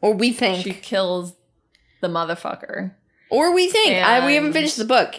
Or 0.00 0.14
we 0.14 0.32
think. 0.32 0.64
She 0.64 0.72
kills 0.72 1.34
the 2.00 2.08
motherfucker. 2.08 2.92
or 3.30 3.54
we 3.54 3.68
think. 3.68 3.94
I, 4.04 4.26
we 4.26 4.34
haven't 4.34 4.52
finished 4.52 4.76
the 4.76 4.84
book. 4.84 5.14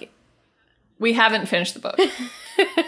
We 1.00 1.14
haven't 1.14 1.48
finished 1.48 1.74
the 1.74 1.80
book. 1.80 2.00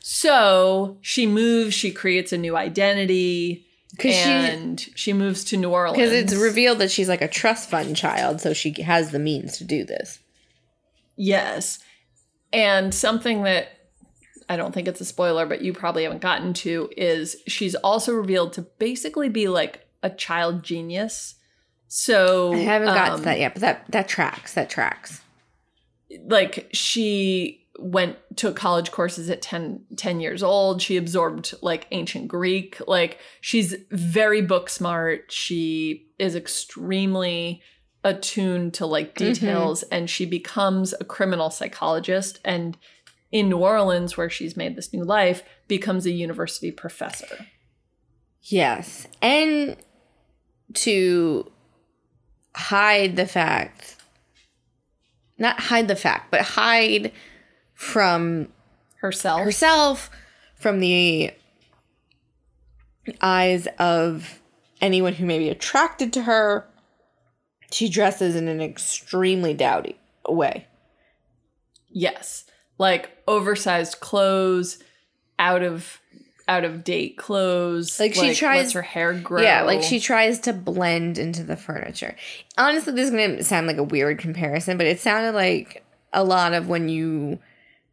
so 0.00 0.96
she 1.00 1.26
moves, 1.26 1.74
she 1.74 1.90
creates 1.90 2.32
a 2.32 2.38
new 2.38 2.56
identity. 2.56 3.62
'Cause 3.98 4.12
she- 4.14 4.30
and 4.30 4.80
she, 4.94 5.12
moves 5.14 5.42
to 5.44 5.56
New 5.56 5.70
Orleans. 5.70 5.96
Because 5.96 6.12
it's 6.12 6.34
revealed 6.34 6.78
that 6.80 6.90
she's 6.90 7.08
like 7.08 7.22
a 7.22 7.28
trust 7.28 7.70
fund 7.70 7.96
child, 7.96 8.40
so 8.42 8.52
she 8.52 8.82
has 8.82 9.10
the 9.10 9.18
means 9.18 9.56
to 9.58 9.64
do 9.64 9.84
this. 9.84 10.18
Yes. 11.16 11.78
And 12.52 12.94
something 12.94 13.44
that 13.44 13.68
I 14.48 14.56
don't 14.56 14.72
think 14.72 14.88
it's 14.88 15.00
a 15.00 15.04
spoiler, 15.04 15.46
but 15.46 15.62
you 15.62 15.72
probably 15.72 16.04
haven't 16.04 16.20
gotten 16.20 16.52
to 16.54 16.88
is 16.96 17.36
she's 17.46 17.74
also 17.76 18.12
revealed 18.12 18.52
to 18.54 18.62
basically 18.62 19.28
be 19.28 19.48
like 19.48 19.86
a 20.02 20.10
child 20.10 20.62
genius. 20.62 21.34
So 21.88 22.52
I 22.52 22.58
haven't 22.58 22.88
gotten 22.88 23.12
um, 23.14 23.18
to 23.20 23.24
that 23.24 23.38
yet, 23.38 23.54
but 23.54 23.60
that 23.60 23.84
that 23.90 24.08
tracks. 24.08 24.54
That 24.54 24.70
tracks. 24.70 25.20
like 26.26 26.68
she 26.72 27.66
went 27.78 28.16
took 28.36 28.56
college 28.56 28.90
courses 28.90 29.28
at 29.28 29.42
10, 29.42 29.84
10 29.96 30.20
years 30.20 30.42
old 30.42 30.80
she 30.80 30.96
absorbed 30.96 31.52
like 31.60 31.86
ancient 31.90 32.26
greek 32.26 32.80
like 32.86 33.18
she's 33.42 33.74
very 33.90 34.40
book 34.40 34.70
smart 34.70 35.30
she 35.30 36.06
is 36.18 36.34
extremely 36.34 37.60
attuned 38.02 38.72
to 38.72 38.86
like 38.86 39.14
details 39.14 39.82
and 39.84 40.08
she 40.08 40.24
becomes 40.24 40.94
a 41.00 41.04
criminal 41.04 41.50
psychologist 41.50 42.38
and 42.44 42.78
in 43.32 43.48
new 43.48 43.58
orleans 43.58 44.16
where 44.16 44.30
she's 44.30 44.56
made 44.56 44.76
this 44.76 44.92
new 44.92 45.04
life 45.04 45.42
becomes 45.68 46.06
a 46.06 46.10
university 46.10 46.70
professor 46.70 47.46
Yes, 48.48 49.08
and 49.20 49.76
to 50.74 51.50
hide 52.54 53.16
the 53.16 53.26
fact, 53.26 53.96
not 55.36 55.58
hide 55.58 55.88
the 55.88 55.96
fact, 55.96 56.30
but 56.30 56.42
hide 56.42 57.10
from 57.74 58.48
herself 59.00 59.42
herself 59.42 60.10
from 60.54 60.78
the 60.78 61.32
eyes 63.20 63.66
of 63.80 64.40
anyone 64.80 65.14
who 65.14 65.26
may 65.26 65.38
be 65.38 65.48
attracted 65.48 66.12
to 66.12 66.22
her. 66.22 66.68
She 67.72 67.88
dresses 67.88 68.36
in 68.36 68.46
an 68.46 68.60
extremely 68.60 69.54
dowdy 69.54 69.98
way. 70.28 70.68
Yes. 71.88 72.44
Like 72.78 73.10
oversized 73.26 74.00
clothes, 74.00 74.78
out 75.38 75.62
of 75.62 76.00
out 76.48 76.64
of 76.64 76.84
date 76.84 77.16
clothes. 77.18 77.98
Like, 77.98 78.14
she 78.14 78.32
tries- 78.34 78.58
lets 78.64 78.72
her 78.72 78.82
hair 78.82 79.12
grow. 79.12 79.42
Yeah, 79.42 79.62
like 79.62 79.82
she 79.82 79.98
tries 79.98 80.38
to 80.40 80.52
blend 80.52 81.18
into 81.18 81.42
the 81.42 81.56
furniture. 81.56 82.14
Honestly, 82.56 82.92
this 82.92 83.06
is 83.06 83.10
going 83.10 83.36
to 83.38 83.44
sound 83.44 83.66
like 83.66 83.78
a 83.78 83.82
weird 83.82 84.18
comparison, 84.18 84.76
but 84.76 84.86
it 84.86 85.00
sounded 85.00 85.32
like 85.34 85.84
a 86.12 86.22
lot 86.22 86.52
of 86.54 86.68
when 86.68 86.88
you 86.88 87.40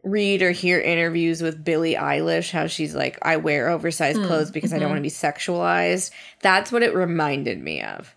read 0.04 0.42
or 0.44 0.52
hear 0.52 0.80
interviews 0.80 1.42
with 1.42 1.64
Billie 1.64 1.96
Eilish, 1.96 2.52
how 2.52 2.68
she's 2.68 2.94
like, 2.94 3.18
I 3.24 3.38
wear 3.38 3.70
oversized 3.70 4.20
Hmm, 4.20 4.26
clothes 4.28 4.52
because 4.52 4.72
I 4.72 4.76
mm-hmm. 4.76 4.82
don't 4.82 4.90
want 4.92 5.00
to 5.00 5.02
be 5.02 5.10
sexualized. 5.10 6.12
That's 6.42 6.72
what 6.72 6.84
it 6.84 6.94
reminded 6.94 7.60
me 7.60 7.82
of. 7.82 8.14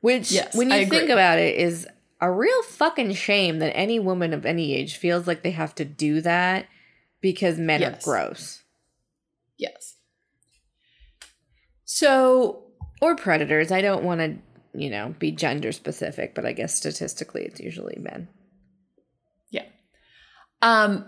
Which, 0.00 0.32
Yes, 0.32 0.54
when 0.56 0.70
you 0.70 0.74
I 0.76 0.84
think 0.86 1.02
agree. 1.04 1.12
about 1.12 1.38
it, 1.38 1.56
is 1.56 1.86
a 2.20 2.30
real 2.32 2.62
fucking 2.64 3.12
shame 3.14 3.58
that 3.60 3.76
any 3.76 3.98
woman 3.98 4.32
of 4.34 4.44
any 4.44 4.74
age 4.74 4.96
feels 4.96 5.26
like 5.26 5.42
they 5.42 5.52
have 5.52 5.74
to 5.76 5.84
do 5.84 6.20
that 6.20 6.66
because 7.20 7.58
men 7.58 7.80
Yes. 7.80 8.02
are 8.02 8.04
gross 8.04 8.62
Yes. 9.56 9.96
So 11.84 12.64
or 13.00 13.16
predators. 13.16 13.70
I 13.72 13.80
don't 13.80 14.04
want 14.04 14.20
to, 14.20 14.36
you 14.78 14.90
know, 14.90 15.14
be 15.18 15.30
gender 15.30 15.72
specific, 15.72 16.34
but 16.34 16.44
I 16.44 16.52
guess 16.52 16.74
statistically 16.74 17.42
it's 17.44 17.60
usually 17.60 17.96
men. 18.00 18.28
yeah. 19.50 19.64
Um 20.62 21.06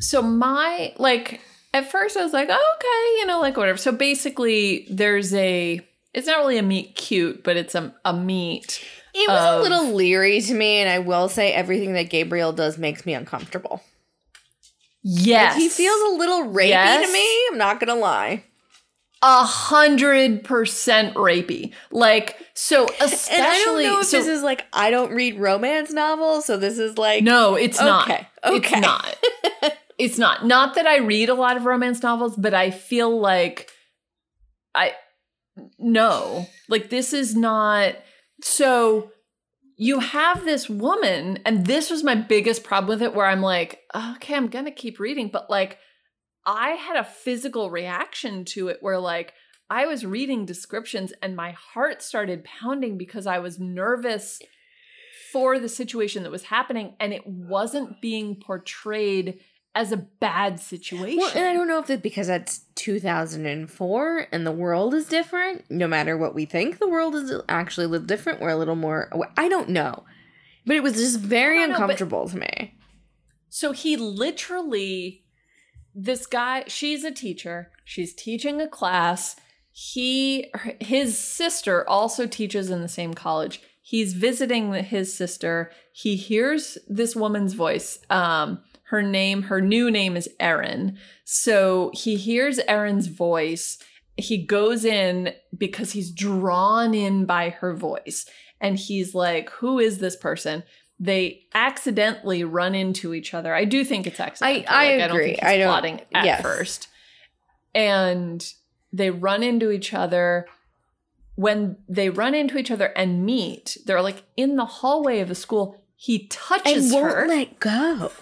so 0.00 0.22
my 0.22 0.92
like 0.98 1.40
at 1.74 1.90
first 1.90 2.16
I 2.16 2.22
was 2.22 2.32
like, 2.32 2.48
oh, 2.50 2.74
okay, 2.78 3.20
you 3.20 3.26
know, 3.26 3.40
like 3.40 3.56
whatever. 3.56 3.78
So 3.78 3.92
basically 3.92 4.86
there's 4.90 5.32
a 5.34 5.80
it's 6.14 6.26
not 6.26 6.38
really 6.38 6.58
a 6.58 6.62
meet 6.62 6.94
cute, 6.96 7.42
but 7.44 7.56
it's 7.56 7.74
a, 7.74 7.94
a 8.04 8.12
meet. 8.12 8.84
It 9.14 9.28
was 9.28 9.40
Of- 9.40 9.54
a 9.54 9.56
um, 9.56 9.62
little 9.62 9.94
leery 9.94 10.40
to 10.40 10.54
me, 10.54 10.78
and 10.78 10.88
I 10.88 10.98
will 11.00 11.28
say 11.28 11.52
everything 11.52 11.92
that 11.94 12.04
Gabriel 12.10 12.52
does 12.52 12.78
makes 12.78 13.04
me 13.04 13.12
uncomfortable. 13.14 13.82
Yes. 15.02 15.56
He 15.56 15.68
feels 15.68 16.00
a 16.12 16.16
little 16.16 16.44
rapey 16.44 16.68
Yes. 16.68 17.06
to 17.06 17.12
me. 17.12 17.46
I'm 17.50 17.58
not 17.58 17.80
gonna 17.80 17.96
lie. 17.96 18.44
a 19.24 19.44
hundred 19.44 20.42
percent 20.44 21.14
rapey. 21.14 21.72
Like 21.90 22.38
so 22.54 22.86
especially 23.00 23.36
And 23.36 23.46
I 23.46 23.58
don't 23.64 23.82
know 23.82 24.00
if 24.00 24.06
so, 24.06 24.18
this 24.18 24.26
is 24.26 24.42
like 24.42 24.64
I 24.72 24.90
don't 24.90 25.12
read 25.12 25.38
romance 25.38 25.92
novels, 25.92 26.44
so 26.46 26.56
this 26.56 26.78
is 26.78 26.98
like 26.98 27.22
No, 27.22 27.54
it's 27.54 27.78
not. 27.80 28.08
Okay, 28.10 28.26
It's 28.44 28.66
okay. 28.66 28.80
not. 28.80 29.16
it's 29.98 30.18
not. 30.18 30.44
Not 30.46 30.74
that 30.74 30.86
I 30.88 30.98
read 30.98 31.28
a 31.28 31.34
lot 31.34 31.56
of 31.56 31.66
romance 31.66 32.02
novels, 32.02 32.34
but 32.36 32.52
I 32.54 32.70
feel 32.70 33.20
like 33.20 33.70
I 34.74 34.92
no. 35.78 36.46
Like 36.68 36.90
this 36.90 37.12
is 37.12 37.36
not 37.36 37.94
so 38.42 39.10
you 39.76 40.00
have 40.00 40.44
this 40.44 40.68
woman 40.68 41.38
and 41.44 41.66
this 41.66 41.90
was 41.90 42.04
my 42.04 42.14
biggest 42.14 42.62
problem 42.64 42.88
with 42.88 43.02
it 43.02 43.14
where 43.14 43.26
I'm 43.26 43.40
like, 43.40 43.80
okay, 43.94 44.34
I'm 44.34 44.48
to 44.48 44.70
keep 44.70 45.00
reading, 45.00 45.28
but 45.32 45.50
like 45.50 45.78
I 46.44 46.70
had 46.70 46.96
a 46.96 47.04
physical 47.04 47.70
reaction 47.70 48.44
to 48.46 48.68
it 48.68 48.78
where 48.80 48.98
like 48.98 49.32
I 49.70 49.86
was 49.86 50.04
reading 50.04 50.44
descriptions 50.44 51.12
and 51.22 51.34
my 51.34 51.52
heart 51.52 52.02
started 52.02 52.44
pounding 52.44 52.98
because 52.98 53.26
I 53.26 53.38
was 53.38 53.58
nervous 53.58 54.40
for 55.32 55.58
the 55.58 55.68
situation 55.68 56.24
that 56.24 56.32
was 56.32 56.44
happening 56.44 56.94
and 57.00 57.12
it 57.12 57.26
wasn't 57.26 58.00
being 58.02 58.36
portrayed 58.36 59.40
as 59.74 59.92
a 59.92 59.96
bad 59.96 60.60
situation. 60.60 61.18
Well, 61.18 61.32
and 61.34 61.46
I 61.46 61.52
don't 61.52 61.68
know 61.68 61.78
if 61.78 61.88
it's 61.88 62.02
because 62.02 62.26
that's 62.26 62.60
2004 62.74 64.26
and 64.30 64.46
the 64.46 64.52
world 64.52 64.94
is 64.94 65.06
different. 65.06 65.64
No 65.70 65.88
matter 65.88 66.16
what 66.16 66.34
we 66.34 66.44
think, 66.44 66.78
the 66.78 66.88
world 66.88 67.14
is 67.14 67.32
actually 67.48 67.86
a 67.86 67.88
little 67.88 68.06
different. 68.06 68.40
We're 68.40 68.50
a 68.50 68.56
little 68.56 68.76
more. 68.76 69.10
I 69.36 69.48
don't 69.48 69.70
know, 69.70 70.04
but 70.66 70.76
it 70.76 70.82
was 70.82 70.94
just 70.94 71.20
very 71.20 71.58
don't 71.58 71.70
know, 71.70 71.74
but- 71.74 71.82
uncomfortable 71.82 72.28
to 72.28 72.36
me. 72.38 72.74
So 73.48 73.72
he 73.72 73.96
literally, 73.98 75.24
this 75.94 76.26
guy, 76.26 76.64
she's 76.68 77.04
a 77.04 77.10
teacher. 77.10 77.70
She's 77.84 78.14
teaching 78.14 78.62
a 78.62 78.68
class. 78.68 79.36
He, 79.70 80.50
his 80.80 81.18
sister 81.18 81.86
also 81.86 82.26
teaches 82.26 82.70
in 82.70 82.80
the 82.80 82.88
same 82.88 83.12
college. 83.12 83.60
He's 83.82 84.14
visiting 84.14 84.72
his 84.72 85.12
sister. 85.12 85.70
He 85.92 86.16
hears 86.16 86.78
this 86.88 87.14
woman's 87.14 87.52
voice. 87.52 87.98
Um, 88.08 88.60
her 88.92 89.02
name, 89.02 89.42
her 89.44 89.60
new 89.62 89.90
name 89.90 90.16
is 90.18 90.28
Erin. 90.38 90.98
So 91.24 91.90
he 91.94 92.16
hears 92.16 92.58
Erin's 92.68 93.06
voice. 93.06 93.78
He 94.18 94.44
goes 94.44 94.84
in 94.84 95.32
because 95.56 95.92
he's 95.92 96.10
drawn 96.10 96.92
in 96.92 97.24
by 97.24 97.48
her 97.48 97.74
voice. 97.74 98.26
And 98.60 98.78
he's 98.78 99.14
like, 99.14 99.48
Who 99.60 99.78
is 99.78 99.96
this 99.98 100.14
person? 100.14 100.62
They 101.00 101.44
accidentally 101.54 102.44
run 102.44 102.74
into 102.74 103.14
each 103.14 103.32
other. 103.32 103.54
I 103.54 103.64
do 103.64 103.82
think 103.82 104.06
it's 104.06 104.20
accidental. 104.20 104.66
I 104.68 104.96
Like, 104.96 104.98
don't 105.08 105.10
agree. 105.10 105.38
I 105.42 105.56
don't- 105.56 105.68
plotting 105.68 106.00
at 106.14 106.24
yes. 106.26 106.42
first. 106.42 106.88
And 107.74 108.46
they 108.92 109.10
run 109.10 109.42
into 109.42 109.70
each 109.70 109.94
other. 109.94 110.46
When 111.34 111.78
they 111.88 112.10
run 112.10 112.34
into 112.34 112.58
each 112.58 112.70
other 112.70 112.92
and 112.94 113.24
meet, 113.24 113.78
they're 113.86 114.02
like 114.02 114.22
in 114.36 114.56
the 114.56 114.66
hallway 114.66 115.20
of 115.20 115.28
the 115.28 115.34
school. 115.34 115.82
He 115.96 116.26
touches 116.28 116.92
And 116.92 116.92
won't 116.92 117.14
her 117.14 117.26
let 117.26 117.58
go. 117.58 118.12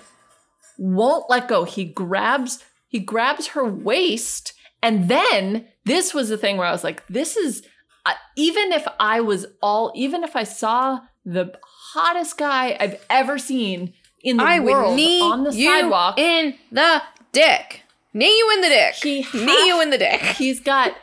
Won't 0.81 1.29
let 1.29 1.47
go. 1.47 1.65
He 1.65 1.85
grabs 1.85 2.65
he 2.89 2.99
grabs 2.99 3.49
her 3.49 3.65
waist 3.65 4.55
and 4.83 5.09
then 5.09 5.67
this 5.85 6.13
was 6.13 6.31
the 6.31 6.39
thing 6.39 6.57
where 6.57 6.67
I 6.67 6.73
was 6.73 6.83
like 6.83 7.07
this 7.07 7.37
is 7.37 7.63
uh, 8.07 8.15
even 8.37 8.73
if 8.73 8.89
I 8.99 9.21
was 9.21 9.47
all 9.63 9.93
even 9.95 10.25
if 10.25 10.35
I 10.35 10.45
saw 10.45 11.01
the 11.25 11.53
hottest 11.93 12.39
guy 12.39 12.77
I've 12.81 13.05
ever 13.11 13.39
seen 13.39 13.93
in 14.23 14.39
the 14.39 14.43
I 14.43 14.59
world 14.61 14.97
knee 14.97 15.21
on 15.21 15.45
the 15.45 15.55
you 15.55 15.69
sidewalk 15.69 16.19
in 16.19 16.55
the 16.73 17.03
dick. 17.33 17.83
Knee 18.13 18.39
you 18.39 18.51
in 18.55 18.61
the 18.63 18.69
dick. 18.69 18.95
He 18.95 19.27
knee 19.35 19.67
you 19.67 19.81
in 19.83 19.91
the 19.91 19.99
dick. 19.99 20.21
he's 20.39 20.61
got 20.61 20.97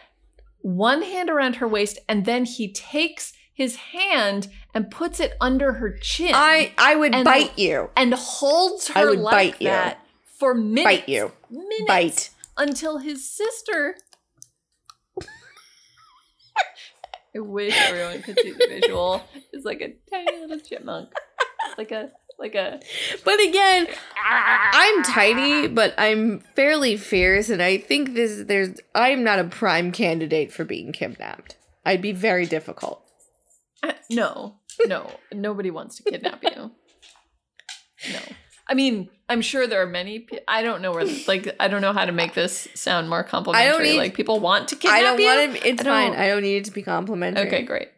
one 0.62 1.04
hand 1.04 1.30
around 1.30 1.58
her 1.58 1.68
waist 1.68 2.00
and 2.10 2.26
then 2.26 2.46
he 2.46 2.72
takes 2.72 3.32
his 3.54 3.76
hand 3.76 4.50
and 4.78 4.92
puts 4.92 5.20
it 5.20 5.34
under 5.42 5.74
her 5.74 5.98
chin 5.98 6.32
I 6.36 6.72
I 6.78 6.96
would 6.96 7.16
And- 7.16 7.26
bite 7.26 7.58
you. 7.58 7.90
and 7.98 8.14
holds 8.14 8.90
her 8.90 9.00
I 9.02 9.06
would 9.06 9.20
like 9.20 9.54
bite 9.54 9.62
you. 9.62 9.70
that 9.70 10.06
for 10.40 10.54
minutes 10.54 10.84
Bite 10.86 11.10
you. 11.10 11.32
minutes 11.50 11.88
Bite. 11.88 12.30
until 12.58 13.00
his 13.00 13.28
sister. 13.30 13.96
I 17.36 17.40
wish 17.40 17.76
everyone 17.76 18.22
could 18.24 18.40
see 18.40 18.52
the 18.52 18.68
visual. 18.68 19.24
It's 19.54 19.66
like 19.66 19.82
a 19.82 19.94
tiny 20.12 20.40
little 20.42 20.60
chipmunk, 20.60 21.10
like 21.78 21.92
a 21.92 22.12
like 22.40 22.56
a. 22.56 22.80
But 23.24 23.40
again, 23.42 23.88
I'm 24.26 25.04
tiny, 25.04 25.68
but 25.68 25.94
I'm 25.98 26.40
fairly 26.56 26.98
fierce, 26.98 27.50
and 27.50 27.62
I 27.62 27.78
think 27.78 28.14
this 28.16 28.44
there's 28.48 28.80
I'm 28.96 29.24
not 29.24 29.40
a 29.40 29.44
prime 29.46 29.92
candidate 29.92 30.52
for 30.52 30.64
being 30.66 30.92
kidnapped. 30.92 31.58
I'd 31.86 32.02
be 32.02 32.12
very 32.12 32.46
difficult. 32.48 33.04
Uh, 33.84 33.94
no, 34.10 34.56
no, 34.86 35.10
nobody 35.34 35.72
wants 35.72 35.98
to 35.98 36.04
kidnap 36.04 36.44
you. 36.44 36.72
No, 38.12 38.20
I 38.68 38.74
mean, 38.74 39.10
I'm 39.30 39.42
sure 39.42 39.66
there 39.68 39.82
are 39.82 39.88
many. 39.88 40.20
pe- 40.20 40.40
I 40.48 40.62
don't 40.62 40.82
know 40.82 40.92
where, 40.92 41.06
like, 41.28 41.56
I 41.60 41.68
don't 41.68 41.82
know 41.82 41.94
how 41.94 42.06
to 42.06 42.12
make 42.12 42.34
this 42.34 42.68
sound 42.76 43.10
more 43.10 43.24
complimentary. 43.24 43.92
need- 43.94 43.98
like, 43.98 44.14
people 44.14 44.40
want 44.40 44.68
to 44.70 44.76
kidnap 44.76 45.00
you. 45.00 45.06
I 45.06 45.10
don't 45.10 45.20
you. 45.20 45.26
want 45.26 45.62
to. 45.64 45.68
It's 45.70 45.82
I 45.82 45.84
don't- 45.84 46.14
fine. 46.14 46.20
I 46.22 46.28
don't 46.28 46.44
need 46.44 46.58
it 46.58 46.66
to 46.66 46.72
be 46.72 46.84
complimentary. 46.84 47.48
Okay, 47.48 47.64
great. 47.64 47.90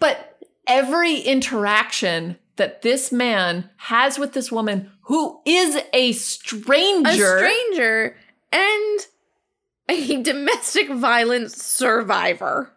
but 0.00 0.38
every 0.66 1.16
interaction 1.18 2.38
that 2.56 2.82
this 2.82 3.12
man 3.12 3.68
has 3.76 4.18
with 4.18 4.32
this 4.32 4.50
woman, 4.50 4.90
who 5.02 5.40
is 5.46 5.78
a 5.92 6.12
stranger, 6.12 7.08
A 7.10 7.14
stranger 7.38 8.16
and 8.52 9.06
a 9.90 10.22
domestic 10.22 10.88
violence 10.90 11.62
survivor. 11.62 12.72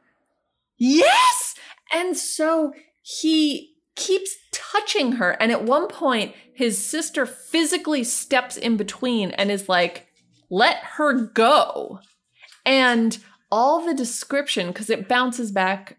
yes, 0.77 1.55
and 1.93 2.15
so 2.17 2.73
he 3.19 3.75
keeps 3.95 4.35
touching 4.51 5.13
her, 5.13 5.31
and 5.31 5.51
at 5.51 5.63
one 5.63 5.87
point, 5.87 6.33
his 6.53 6.83
sister 6.83 7.25
physically 7.25 8.03
steps 8.03 8.57
in 8.57 8.77
between 8.77 9.31
and 9.31 9.51
is 9.51 9.67
like, 9.67 10.07
"Let 10.49 10.77
her 10.95 11.13
go," 11.13 11.99
and 12.65 13.17
all 13.51 13.85
the 13.85 13.93
description 13.93 14.67
because 14.67 14.89
it 14.89 15.07
bounces 15.09 15.51
back 15.51 15.97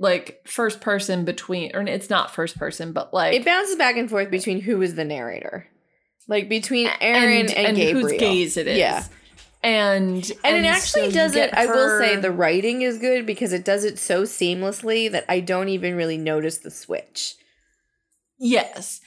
like 0.00 0.40
first 0.46 0.80
person 0.80 1.24
between 1.24 1.70
or 1.74 1.82
it's 1.82 2.10
not 2.10 2.32
first 2.32 2.56
person 2.58 2.92
but 2.92 3.12
like 3.12 3.34
It 3.34 3.44
bounces 3.44 3.76
back 3.76 3.96
and 3.96 4.08
forth 4.08 4.30
between 4.30 4.60
who 4.60 4.82
is 4.82 4.94
the 4.94 5.04
narrator, 5.04 5.66
like 6.26 6.48
between 6.48 6.88
Erin 7.00 7.50
and, 7.52 7.76
Gabriel. 7.76 8.08
whose 8.08 8.18
gaze 8.18 8.56
it 8.56 8.66
is. 8.66 8.78
Yeah. 8.78 9.04
And 9.62 10.24
And, 10.24 10.32
and 10.44 10.56
it 10.64 10.68
actually 10.68 11.10
so 11.10 11.10
does 11.10 11.34
it. 11.36 11.52
I 11.52 11.66
will 11.66 11.98
say 11.98 12.16
the 12.16 12.30
writing 12.30 12.82
is 12.82 12.98
good 12.98 13.26
because 13.26 13.52
it 13.52 13.64
does 13.64 13.84
it 13.84 13.98
so 13.98 14.22
seamlessly 14.22 15.10
that 15.10 15.24
I 15.28 15.40
don't 15.40 15.68
even 15.68 15.96
really 15.96 16.16
notice 16.18 16.58
the 16.58 16.70
switch. 16.70 17.34
yes, 18.38 19.00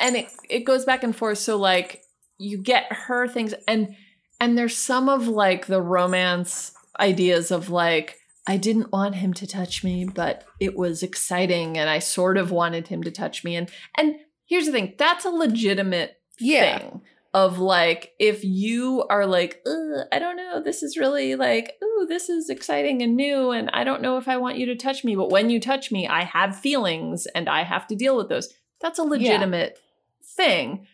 and 0.00 0.16
it 0.16 0.28
it 0.48 0.60
goes 0.64 0.84
back 0.84 1.02
and 1.02 1.14
forth. 1.14 1.38
So 1.38 1.56
like 1.56 2.02
you 2.38 2.58
get 2.58 2.90
her 2.92 3.28
things, 3.28 3.54
and 3.68 3.94
and 4.40 4.56
there's 4.56 4.76
some 4.76 5.08
of 5.08 5.28
like 5.28 5.66
the 5.66 5.82
romance 5.82 6.72
ideas 6.98 7.50
of 7.50 7.68
like 7.68 8.16
I 8.46 8.56
didn't 8.56 8.92
want 8.92 9.16
him 9.16 9.34
to 9.34 9.46
touch 9.46 9.82
me, 9.84 10.04
but 10.06 10.44
it 10.60 10.76
was 10.76 11.02
exciting, 11.02 11.76
and 11.76 11.90
I 11.90 11.98
sort 11.98 12.38
of 12.38 12.50
wanted 12.50 12.88
him 12.88 13.02
to 13.02 13.10
touch 13.10 13.44
me. 13.44 13.56
And 13.56 13.70
and 13.98 14.16
here's 14.46 14.66
the 14.66 14.72
thing, 14.72 14.94
that's 14.96 15.24
a 15.24 15.30
legitimate 15.30 16.16
Yeah. 16.40 16.78
thing 16.78 17.02
of 17.36 17.58
like 17.58 18.14
if 18.18 18.42
you 18.42 19.04
are 19.10 19.26
like 19.26 19.62
i 20.10 20.18
don't 20.18 20.38
know 20.38 20.62
this 20.62 20.82
is 20.82 20.96
really 20.96 21.34
like 21.34 21.74
ooh 21.84 22.06
this 22.08 22.30
is 22.30 22.48
exciting 22.48 23.02
and 23.02 23.14
new 23.14 23.50
and 23.50 23.68
i 23.74 23.84
don't 23.84 24.00
know 24.00 24.16
if 24.16 24.26
i 24.26 24.38
want 24.38 24.56
you 24.56 24.64
to 24.64 24.74
touch 24.74 25.04
me 25.04 25.14
but 25.14 25.30
when 25.30 25.50
you 25.50 25.60
touch 25.60 25.92
me 25.92 26.08
i 26.08 26.24
have 26.24 26.58
feelings 26.58 27.26
and 27.34 27.46
i 27.46 27.62
have 27.62 27.86
to 27.86 27.94
deal 27.94 28.16
with 28.16 28.30
those. 28.30 28.48
That's 28.80 28.98
a 28.98 29.04
legitimate 29.04 29.78
thing. 30.22 30.86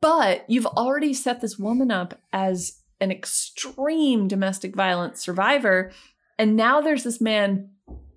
But 0.00 0.44
you've 0.48 0.66
already 0.66 1.14
set 1.14 1.40
this 1.40 1.58
woman 1.58 1.90
up 1.90 2.20
as 2.32 2.80
an 3.00 3.10
extreme 3.10 4.28
domestic 4.28 4.74
violence 4.74 5.20
survivor 5.20 5.92
and 6.36 6.56
now 6.56 6.80
there's 6.80 7.04
this 7.04 7.20
man 7.20 7.70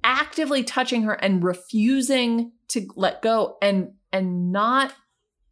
actively 0.04 0.64
touching 0.64 1.04
her 1.04 1.14
and 1.14 1.44
refusing 1.44 2.52
to 2.70 2.88
let 2.96 3.22
go 3.22 3.58
and 3.62 3.92
and 4.12 4.52
not 4.52 4.94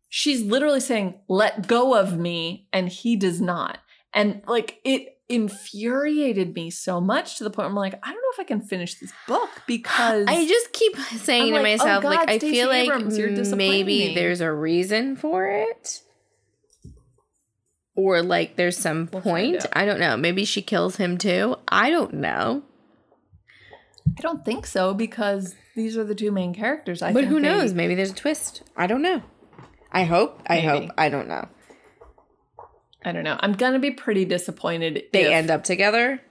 she's 0.09 0.41
literally 0.41 0.79
saying 0.79 1.13
let 1.27 1.67
go 1.67 1.95
of 1.95 2.17
me 2.17 2.67
and 2.71 2.89
he 2.89 3.15
does 3.15 3.41
not 3.41 3.79
and 4.13 4.41
like 4.47 4.79
it 4.83 5.17
infuriated 5.27 6.53
me 6.53 6.69
so 6.69 7.01
much 7.01 7.37
to 7.37 7.43
the 7.43 7.49
point 7.49 7.65
where 7.65 7.69
i'm 7.69 7.75
like 7.75 7.95
i 8.03 8.07
don't 8.11 8.15
know 8.21 8.33
if 8.33 8.39
i 8.39 8.43
can 8.43 8.61
finish 8.61 8.99
this 8.99 9.11
book 9.27 9.49
because 9.67 10.25
I 10.27 10.45
just 10.47 10.71
keep 10.71 10.95
saying 10.97 11.43
I'm 11.43 11.49
to 11.49 11.53
like, 11.55 11.81
oh 11.81 11.83
myself, 11.85 12.03
like, 12.03 12.19
God, 12.19 12.29
I 12.29 12.37
Stacey 12.37 12.53
feel 12.53 12.67
like 12.67 12.85
Abrams, 12.85 13.17
you're 13.17 13.55
maybe 13.55 14.09
me. 14.09 14.15
there's 14.15 14.39
a 14.41 14.51
reason 14.51 15.15
for 15.15 15.47
it. 15.47 16.01
Or 17.95 18.21
like 18.21 18.55
there's 18.55 18.77
some 18.77 19.09
We'll 19.11 19.21
point. 19.21 19.65
I 19.73 19.85
don't 19.85 19.99
know. 19.99 20.17
Maybe 20.17 20.43
she 20.45 20.61
kills 20.61 20.97
him 20.97 21.17
too. 21.17 21.55
I 21.67 21.89
don't 21.89 22.13
know. 22.15 22.63
i 24.17 24.21
don't 24.21 24.43
think 24.45 24.67
so 24.67 24.93
because 24.93 25.55
these 25.75 25.97
are 25.97 26.03
the 26.03 26.15
two 26.15 26.31
main 26.31 26.53
characters 26.53 27.01
i 27.01 27.11
but 27.13 27.23
who 27.25 27.35
they- 27.35 27.41
knows? 27.47 27.73
Maybe 27.73 27.95
there's 27.95 28.11
a 28.11 28.15
twist. 28.15 28.61
I 28.77 28.85
don't 28.87 29.01
know. 29.01 29.23
I 29.95 30.03
hope. 30.03 30.41
I 30.45 30.55
Maybe. 30.58 30.67
hope. 30.67 30.91
I 30.97 31.10
don't 31.10 31.27
know. 31.27 31.47
i 33.03 33.12
don't 33.12 33.23
know 33.23 33.38
i'm 33.39 33.53
gonna 33.53 33.79
be 33.79 33.91
pretty 33.91 34.25
disappointed 34.25 35.03
They 35.13 35.25
if- 35.25 35.31
end 35.31 35.49
up 35.49 35.63
together. 35.63 36.21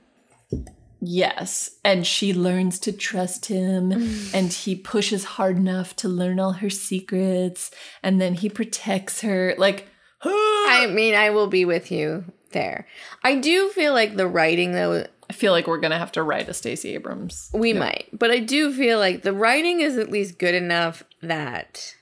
Yes. 1.07 1.71
And 1.85 2.07
she 2.07 2.33
learns 2.33 2.79
to 2.81 2.93
trust 2.93 3.47
him 3.47 3.93
and 4.35 4.51
he 4.53 4.75
pushes 4.75 5.25
hard 5.25 5.57
enough 5.59 5.95
to 5.97 6.09
learn 6.09 6.41
all 6.41 6.53
her 6.53 6.71
secrets 6.71 7.71
and 8.03 8.21
then 8.21 8.33
he 8.35 8.49
protects 8.49 9.21
her. 9.21 9.55
Like, 9.59 9.87
I 10.23 10.89
mean, 10.91 11.15
I 11.15 11.29
will 11.31 11.47
be 11.49 11.65
with 11.67 11.91
you 11.93 12.25
there. 12.53 12.87
I 13.23 13.35
do 13.37 13.69
feel 13.71 13.93
like 13.93 14.17
the 14.17 14.27
writing 14.27 14.73
though 14.73 15.07
I 15.29 15.33
feel 15.33 15.53
like 15.53 15.67
we're 15.67 15.81
going 15.81 15.91
to 15.91 15.99
have 15.99 16.13
to 16.13 16.23
write 16.23 16.49
a 16.49 16.55
Stacey 16.55 16.95
Abrams. 16.95 17.51
We 17.55 17.73
might, 17.73 18.09
but 18.13 18.31
I 18.31 18.39
do 18.41 18.73
feel 18.73 18.99
like 18.99 19.23
the 19.23 19.33
writing 19.33 19.81
is 19.81 19.97
at 19.99 20.11
least 20.11 20.39
good 20.39 20.55
enough 20.55 21.03
that 21.23 21.95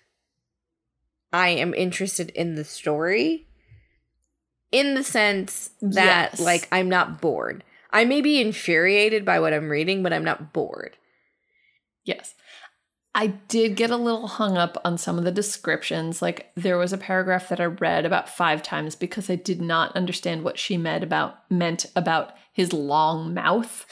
I 1.33 1.49
am 1.51 1.75
interested 1.75 2.31
in 2.31 2.55
the 2.55 2.65
story 2.65 3.47
in 4.71 4.95
the 4.95 5.05
sense 5.05 5.71
that 5.81 6.31
Yes. 6.33 6.41
like 6.41 6.69
I'm 6.73 6.89
not 6.89 7.21
bored. 7.21 7.65
I 7.91 8.05
may 8.05 8.21
be 8.21 8.41
infuriated 8.41 9.25
by 9.25 9.39
what 9.41 9.53
I'm 9.53 9.69
reading, 9.69 10.03
but 10.03 10.13
I'm 10.13 10.25
not 10.25 10.53
bored. 10.53 10.97
Yes. 12.05 12.35
I 13.15 13.27
did 13.27 13.77
get 13.77 13.91
a 13.91 13.97
little 13.97 14.27
hung 14.27 14.57
up 14.57 14.81
on 14.87 14.97
some 14.97 15.19
of 15.19 15.25
the 15.25 15.31
descriptions. 15.31 16.23
Like 16.23 16.51
there 16.57 16.79
was 16.79 16.95
a 16.95 16.99
paragraph 16.99 17.51
that 17.51 17.61
I 17.61 17.67
read 17.67 18.07
about 18.07 18.29
five 18.31 18.63
times 18.63 18.95
because 18.97 19.29
I 19.29 19.37
did 19.37 19.61
not 19.61 19.95
understand 19.95 20.43
what 20.43 20.59
she 20.59 20.79
meant 20.79 21.05
about 21.05 21.51
meant 21.51 21.87
about 21.95 22.33
his 22.55 22.73
long 22.73 23.35
mouth. 23.35 23.85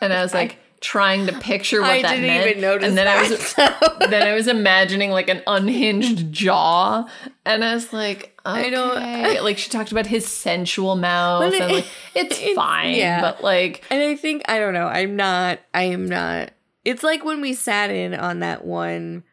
And 0.00 0.12
I 0.12 0.22
was 0.22 0.32
like 0.40 0.58
trying 0.84 1.26
to 1.26 1.32
picture 1.40 1.80
what 1.80 1.90
I 1.90 2.02
that 2.02 2.10
didn't 2.16 2.26
meant. 2.26 2.46
even 2.50 2.60
notice 2.60 2.88
and 2.88 2.96
then 2.98 3.08
I 3.08 3.28
that, 3.28 3.80
was 4.00 4.08
then 4.10 4.22
I 4.28 4.34
was 4.34 4.46
imagining 4.48 5.10
like 5.10 5.28
an 5.28 5.42
unhinged 5.46 6.30
jaw. 6.30 7.08
And 7.46 7.64
I 7.64 7.74
was 7.74 7.92
like, 7.92 8.38
okay. 8.46 8.66
I 8.66 8.70
don't- 8.70 9.42
like 9.44 9.58
she 9.58 9.70
talked 9.70 9.90
about 9.92 10.06
his 10.06 10.26
sensual 10.26 10.96
mouth. 10.96 11.52
It- 11.52 11.60
and 11.60 11.72
like 11.72 11.86
it's, 12.14 12.38
it's- 12.38 12.54
fine. 12.54 12.94
yeah. 12.94 13.20
But 13.20 13.42
like 13.42 13.82
And 13.90 14.02
I 14.02 14.14
think 14.16 14.42
I 14.46 14.58
don't 14.58 14.74
know. 14.74 14.86
I'm 14.86 15.16
not. 15.16 15.58
I 15.72 15.84
am 15.84 16.06
not. 16.08 16.50
It's 16.84 17.02
like 17.02 17.24
when 17.24 17.40
we 17.40 17.54
sat 17.54 17.90
in 17.90 18.14
on 18.14 18.40
that 18.40 18.64
one 18.64 19.24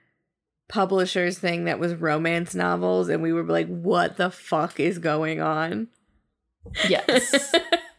publishers 0.70 1.38
thing 1.38 1.66
that 1.66 1.80
was 1.80 1.94
romance 1.96 2.56
novels, 2.56 3.10
and 3.10 3.22
we 3.22 3.34
were 3.34 3.44
like, 3.44 3.68
"What 3.68 4.16
the 4.16 4.32
fuck 4.32 4.80
is 4.80 5.00
going 5.00 5.42
on?" 5.42 5.90
Yes. 6.88 7.54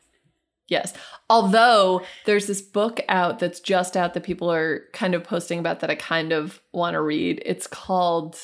yes. 0.73 0.93
Although 1.31 2.03
there's 2.27 2.47
this 2.47 2.61
book 2.63 3.01
out 3.09 3.39
that's 3.39 3.61
just 3.61 3.97
out 3.97 4.15
that 4.15 4.23
people 4.25 4.51
are 4.51 4.85
kind 4.93 5.15
of 5.15 5.23
posting 5.25 5.59
about 5.59 5.81
that 5.81 5.91
I 5.91 5.95
kind 5.95 6.33
of 6.33 6.61
want 6.73 6.95
to 6.95 7.01
read. 7.01 7.43
It's 7.47 7.67
called 7.67 8.37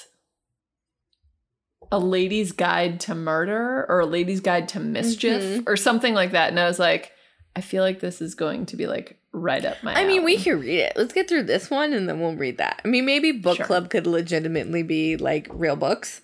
A 1.90 1.98
Lady's 1.98 2.52
Guide 2.52 3.00
to 3.00 3.14
Murder 3.14 3.86
or 3.88 4.00
A 4.00 4.06
Lady's 4.06 4.40
Guide 4.40 4.68
to 4.68 4.80
Mischief 4.80 5.42
Mhm. 5.42 5.64
or 5.66 5.76
something 5.76 6.14
like 6.14 6.32
that. 6.32 6.50
And 6.50 6.60
I 6.60 6.66
was 6.66 6.78
like, 6.78 7.12
I 7.56 7.60
feel 7.60 7.82
like 7.82 8.00
this 8.00 8.20
is 8.20 8.34
going 8.34 8.66
to 8.66 8.76
be 8.76 8.86
like 8.86 9.18
right 9.32 9.64
up 9.64 9.82
my 9.82 9.94
I 9.94 10.06
mean, 10.06 10.24
we 10.24 10.36
can 10.38 10.60
read 10.60 10.78
it. 10.80 10.92
Let's 10.96 11.12
get 11.12 11.28
through 11.28 11.42
this 11.44 11.70
one, 11.70 11.92
and 11.92 12.08
then 12.08 12.20
we'll 12.20 12.36
read 12.36 12.58
that. 12.58 12.80
I 12.84 12.88
mean, 12.88 13.04
maybe 13.04 13.32
book 13.32 13.56
Sure. 13.58 13.66
club 13.66 13.90
could 13.90 14.06
legitimately 14.06 14.82
be 14.82 15.16
like 15.16 15.46
real 15.50 15.76
books 15.76 16.22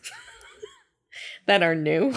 that 1.47 1.63
are 1.63 1.75
new. 1.75 2.15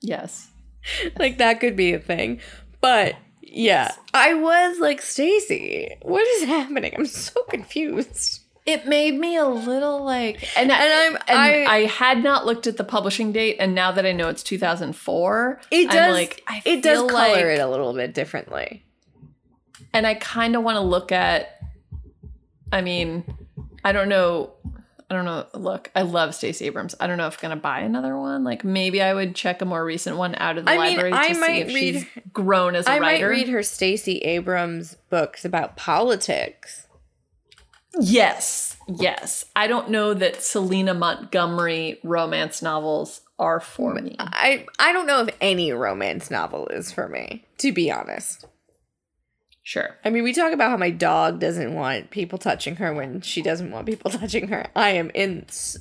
Yes. 0.00 0.47
like 1.18 1.38
that 1.38 1.60
could 1.60 1.76
be 1.76 1.92
a 1.92 1.98
thing. 1.98 2.40
But 2.80 3.16
yeah, 3.42 3.92
I 4.14 4.34
was 4.34 4.78
like, 4.78 5.00
Stacey, 5.02 5.96
what 6.02 6.26
is 6.26 6.44
happening? 6.44 6.94
I'm 6.96 7.06
so 7.06 7.42
confused. 7.44 8.40
It 8.66 8.86
made 8.86 9.14
me 9.18 9.36
a 9.38 9.46
little 9.46 10.04
like, 10.04 10.42
and, 10.56 10.70
And 10.70 10.72
and 10.72 11.18
I'm- 11.28 11.38
I, 11.38 11.64
I- 11.76 11.86
had 11.86 12.22
not 12.22 12.44
looked 12.44 12.66
at 12.66 12.76
the 12.76 12.84
publishing 12.84 13.32
date, 13.32 13.56
and 13.60 13.74
now 13.74 13.92
that 13.92 14.04
I 14.04 14.12
know 14.12 14.28
it's 14.28 14.42
2004, 14.42 15.60
It 15.70 15.88
I'm 15.88 15.96
does. 15.96 16.12
like, 16.14 16.42
I 16.46 16.60
it 16.66 16.82
does 16.82 16.98
color 17.10 17.12
like- 17.12 17.38
it 17.38 17.60
a 17.60 17.66
little 17.66 17.94
bit 17.94 18.12
differently. 18.12 18.84
and 19.94 20.06
I 20.06 20.14
kind 20.14 20.54
of 20.54 20.62
want 20.62 20.76
to 20.76 20.82
look 20.82 21.12
at. 21.12 21.58
I 22.70 22.82
mean, 22.82 23.24
I 23.82 23.92
don't 23.92 24.10
know. 24.10 24.50
I 25.10 25.14
don't 25.14 25.24
know. 25.24 25.46
Look, 25.54 25.90
I 25.96 26.02
love 26.02 26.34
Stacey 26.34 26.66
Abrams. 26.66 26.94
I 27.00 27.06
don't 27.06 27.16
know 27.16 27.26
if 27.28 27.36
I'm 27.42 27.48
gonna 27.48 27.60
buy 27.60 27.80
another 27.80 28.16
one. 28.18 28.44
Like 28.44 28.62
maybe 28.62 29.00
I 29.00 29.14
would 29.14 29.34
check 29.34 29.62
a 29.62 29.64
more 29.64 29.82
recent 29.84 30.16
one 30.18 30.34
out 30.34 30.58
of 30.58 30.66
the 30.66 30.70
I 30.70 30.74
mean, 30.74 30.96
library 30.96 31.10
to 31.12 31.16
I 31.18 31.32
see 31.32 31.60
if 31.60 31.68
read- 31.68 31.94
she's 31.94 32.06
grown 32.32 32.74
as 32.74 32.86
a 32.86 32.90
I 32.90 32.98
writer. 32.98 33.26
I 33.26 33.28
might 33.30 33.36
read 33.36 33.48
her 33.48 33.62
Stacey 33.62 34.18
Abrams 34.18 34.96
books 35.08 35.44
about 35.46 35.76
politics. 35.76 36.86
Yes, 37.98 38.76
yes. 38.86 39.46
I 39.56 39.66
don't 39.66 39.88
know 39.90 40.12
that 40.14 40.42
Selena 40.42 40.92
Montgomery 40.94 41.98
romance 42.04 42.60
novels 42.62 43.22
are 43.38 43.60
for 43.60 43.94
me. 43.94 44.14
I 44.18 44.66
I 44.78 44.92
don't 44.92 45.06
know 45.06 45.22
if 45.22 45.34
any 45.40 45.72
romance 45.72 46.30
novel 46.30 46.68
is 46.68 46.92
for 46.92 47.08
me, 47.08 47.46
to 47.58 47.72
be 47.72 47.90
honest. 47.90 48.46
Sure. 49.68 49.98
I 50.02 50.08
mean, 50.08 50.22
we 50.22 50.32
talk 50.32 50.54
about 50.54 50.70
how 50.70 50.78
my 50.78 50.88
dog 50.88 51.40
doesn't 51.40 51.74
want 51.74 52.08
people 52.08 52.38
touching 52.38 52.76
her 52.76 52.94
when 52.94 53.20
she 53.20 53.42
doesn't 53.42 53.70
want 53.70 53.84
people 53.84 54.10
touching 54.10 54.48
her. 54.48 54.68
I 54.74 54.92
am 54.92 55.10
in 55.12 55.44
s- 55.46 55.76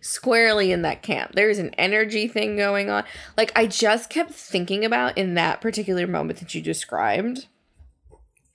squarely 0.00 0.72
in 0.72 0.82
that 0.82 1.02
camp. 1.02 1.34
There's 1.36 1.60
an 1.60 1.72
energy 1.78 2.26
thing 2.26 2.56
going 2.56 2.90
on. 2.90 3.04
Like 3.36 3.52
I 3.54 3.68
just 3.68 4.10
kept 4.10 4.32
thinking 4.32 4.84
about 4.84 5.16
in 5.16 5.34
that 5.34 5.60
particular 5.60 6.08
moment 6.08 6.40
that 6.40 6.52
you 6.52 6.60
described, 6.60 7.46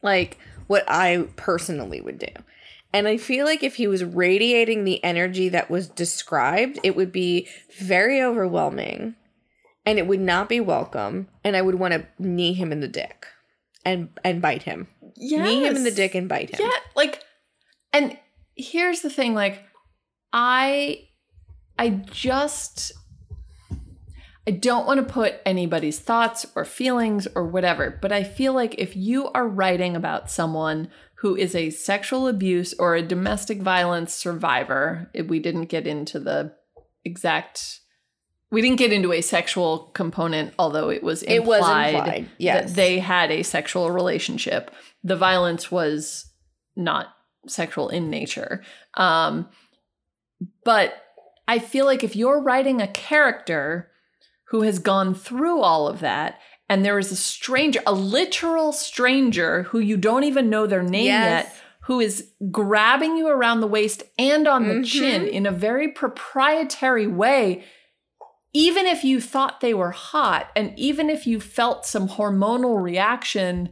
like 0.01 0.37
what 0.67 0.83
I 0.89 1.29
personally 1.37 2.01
would 2.01 2.19
do. 2.19 2.33
And 2.91 3.07
I 3.07 3.15
feel 3.15 3.45
like 3.45 3.63
if 3.63 3.75
he 3.75 3.87
was 3.87 4.03
radiating 4.03 4.83
the 4.83 5.01
energy 5.01 5.47
that 5.47 5.69
was 5.69 5.87
described, 5.87 6.77
it 6.83 6.97
would 6.97 7.13
be 7.13 7.47
very 7.79 8.21
overwhelming 8.21 9.15
and 9.85 9.97
it 9.97 10.07
would 10.07 10.19
not 10.19 10.49
be 10.49 10.59
welcome. 10.59 11.29
And 11.41 11.55
I 11.55 11.61
would 11.61 11.75
want 11.75 11.93
to 11.93 12.05
knee 12.19 12.51
him 12.51 12.73
in 12.73 12.81
the 12.81 12.89
dick 12.89 13.27
and 13.85 14.09
and 14.23 14.41
bite 14.41 14.63
him. 14.63 14.87
Yeah. 15.15 15.43
Knee 15.43 15.65
him 15.65 15.75
in 15.75 15.83
the 15.83 15.91
dick 15.91 16.15
and 16.15 16.29
bite 16.29 16.49
him. 16.51 16.59
Yeah, 16.61 16.79
like 16.95 17.21
and 17.91 18.17
here's 18.55 19.01
the 19.01 19.09
thing 19.09 19.33
like 19.33 19.63
I 20.31 21.07
I 21.77 21.89
just 21.89 22.91
I 24.45 24.51
don't 24.51 24.85
want 24.85 25.05
to 25.05 25.13
put 25.13 25.35
anybody's 25.45 25.99
thoughts 25.99 26.45
or 26.55 26.65
feelings 26.65 27.27
or 27.33 27.47
whatever, 27.47 27.97
but 28.01 28.11
I 28.11 28.23
feel 28.23 28.53
like 28.53 28.75
if 28.77 28.95
you 28.95 29.29
are 29.29 29.47
writing 29.47 29.95
about 29.95 30.29
someone 30.29 30.89
who 31.19 31.37
is 31.37 31.55
a 31.55 31.69
sexual 31.69 32.27
abuse 32.27 32.73
or 32.77 32.95
a 32.95 33.01
domestic 33.01 33.61
violence 33.61 34.13
survivor, 34.13 35.09
if 35.13 35.27
we 35.27 35.39
didn't 35.39 35.65
get 35.67 35.87
into 35.87 36.19
the 36.19 36.53
exact 37.05 37.79
we 38.53 38.61
didn't 38.61 38.77
get 38.77 38.93
into 38.93 39.11
a 39.11 39.21
sexual 39.21 39.89
component, 39.93 40.53
although 40.57 40.89
it 40.89 41.03
was 41.03 41.23
implied, 41.23 41.35
It 41.35 41.45
was 41.45 41.59
implied, 41.67 42.29
yes. 42.37 42.69
that 42.69 42.75
they 42.75 42.99
had 42.99 43.31
a 43.31 43.43
sexual 43.43 43.91
relationship. 43.91 44.71
The 45.03 45.15
violence 45.17 45.69
was 45.71 46.31
not 46.75 47.07
sexual 47.47 47.89
in 47.89 48.09
nature. 48.09 48.63
Um, 48.93 49.49
but 50.63 50.93
I 51.47 51.59
feel 51.59 51.85
like 51.85 52.03
if 52.03 52.15
you're 52.15 52.41
writing 52.41 52.81
a 52.81 52.87
character 52.87 53.89
who 54.49 54.61
has 54.61 54.79
gone 54.79 55.15
through 55.15 55.59
all 55.61 55.87
of 55.87 55.99
that, 55.99 56.39
and 56.69 56.85
there 56.85 56.99
is 56.99 57.11
a 57.11 57.15
stranger, 57.15 57.81
a 57.85 57.93
literal 57.93 58.71
stranger 58.71 59.63
who 59.63 59.79
you 59.79 59.97
don't 59.97 60.23
even 60.23 60.49
know 60.49 60.65
their 60.67 60.83
name 60.83 61.05
Yes. 61.05 61.45
yet, 61.45 61.55
who 61.87 61.99
is 61.99 62.29
grabbing 62.51 63.17
you 63.17 63.27
around 63.27 63.59
the 63.59 63.67
waist 63.67 64.03
and 64.17 64.47
on 64.47 64.67
the 64.69 64.75
Mhm. 64.75 64.85
chin 64.85 65.27
in 65.27 65.45
a 65.45 65.51
very 65.51 65.89
proprietary 65.89 67.07
way, 67.07 67.63
even 68.53 68.85
if 68.85 69.03
you 69.03 69.19
thought 69.19 69.61
they 69.61 69.73
were 69.73 69.91
hot, 69.91 70.49
and 70.55 70.77
even 70.77 71.09
if 71.09 71.25
you 71.25 71.39
felt 71.39 71.85
some 71.85 72.07
hormonal 72.07 72.81
reaction, 72.81 73.69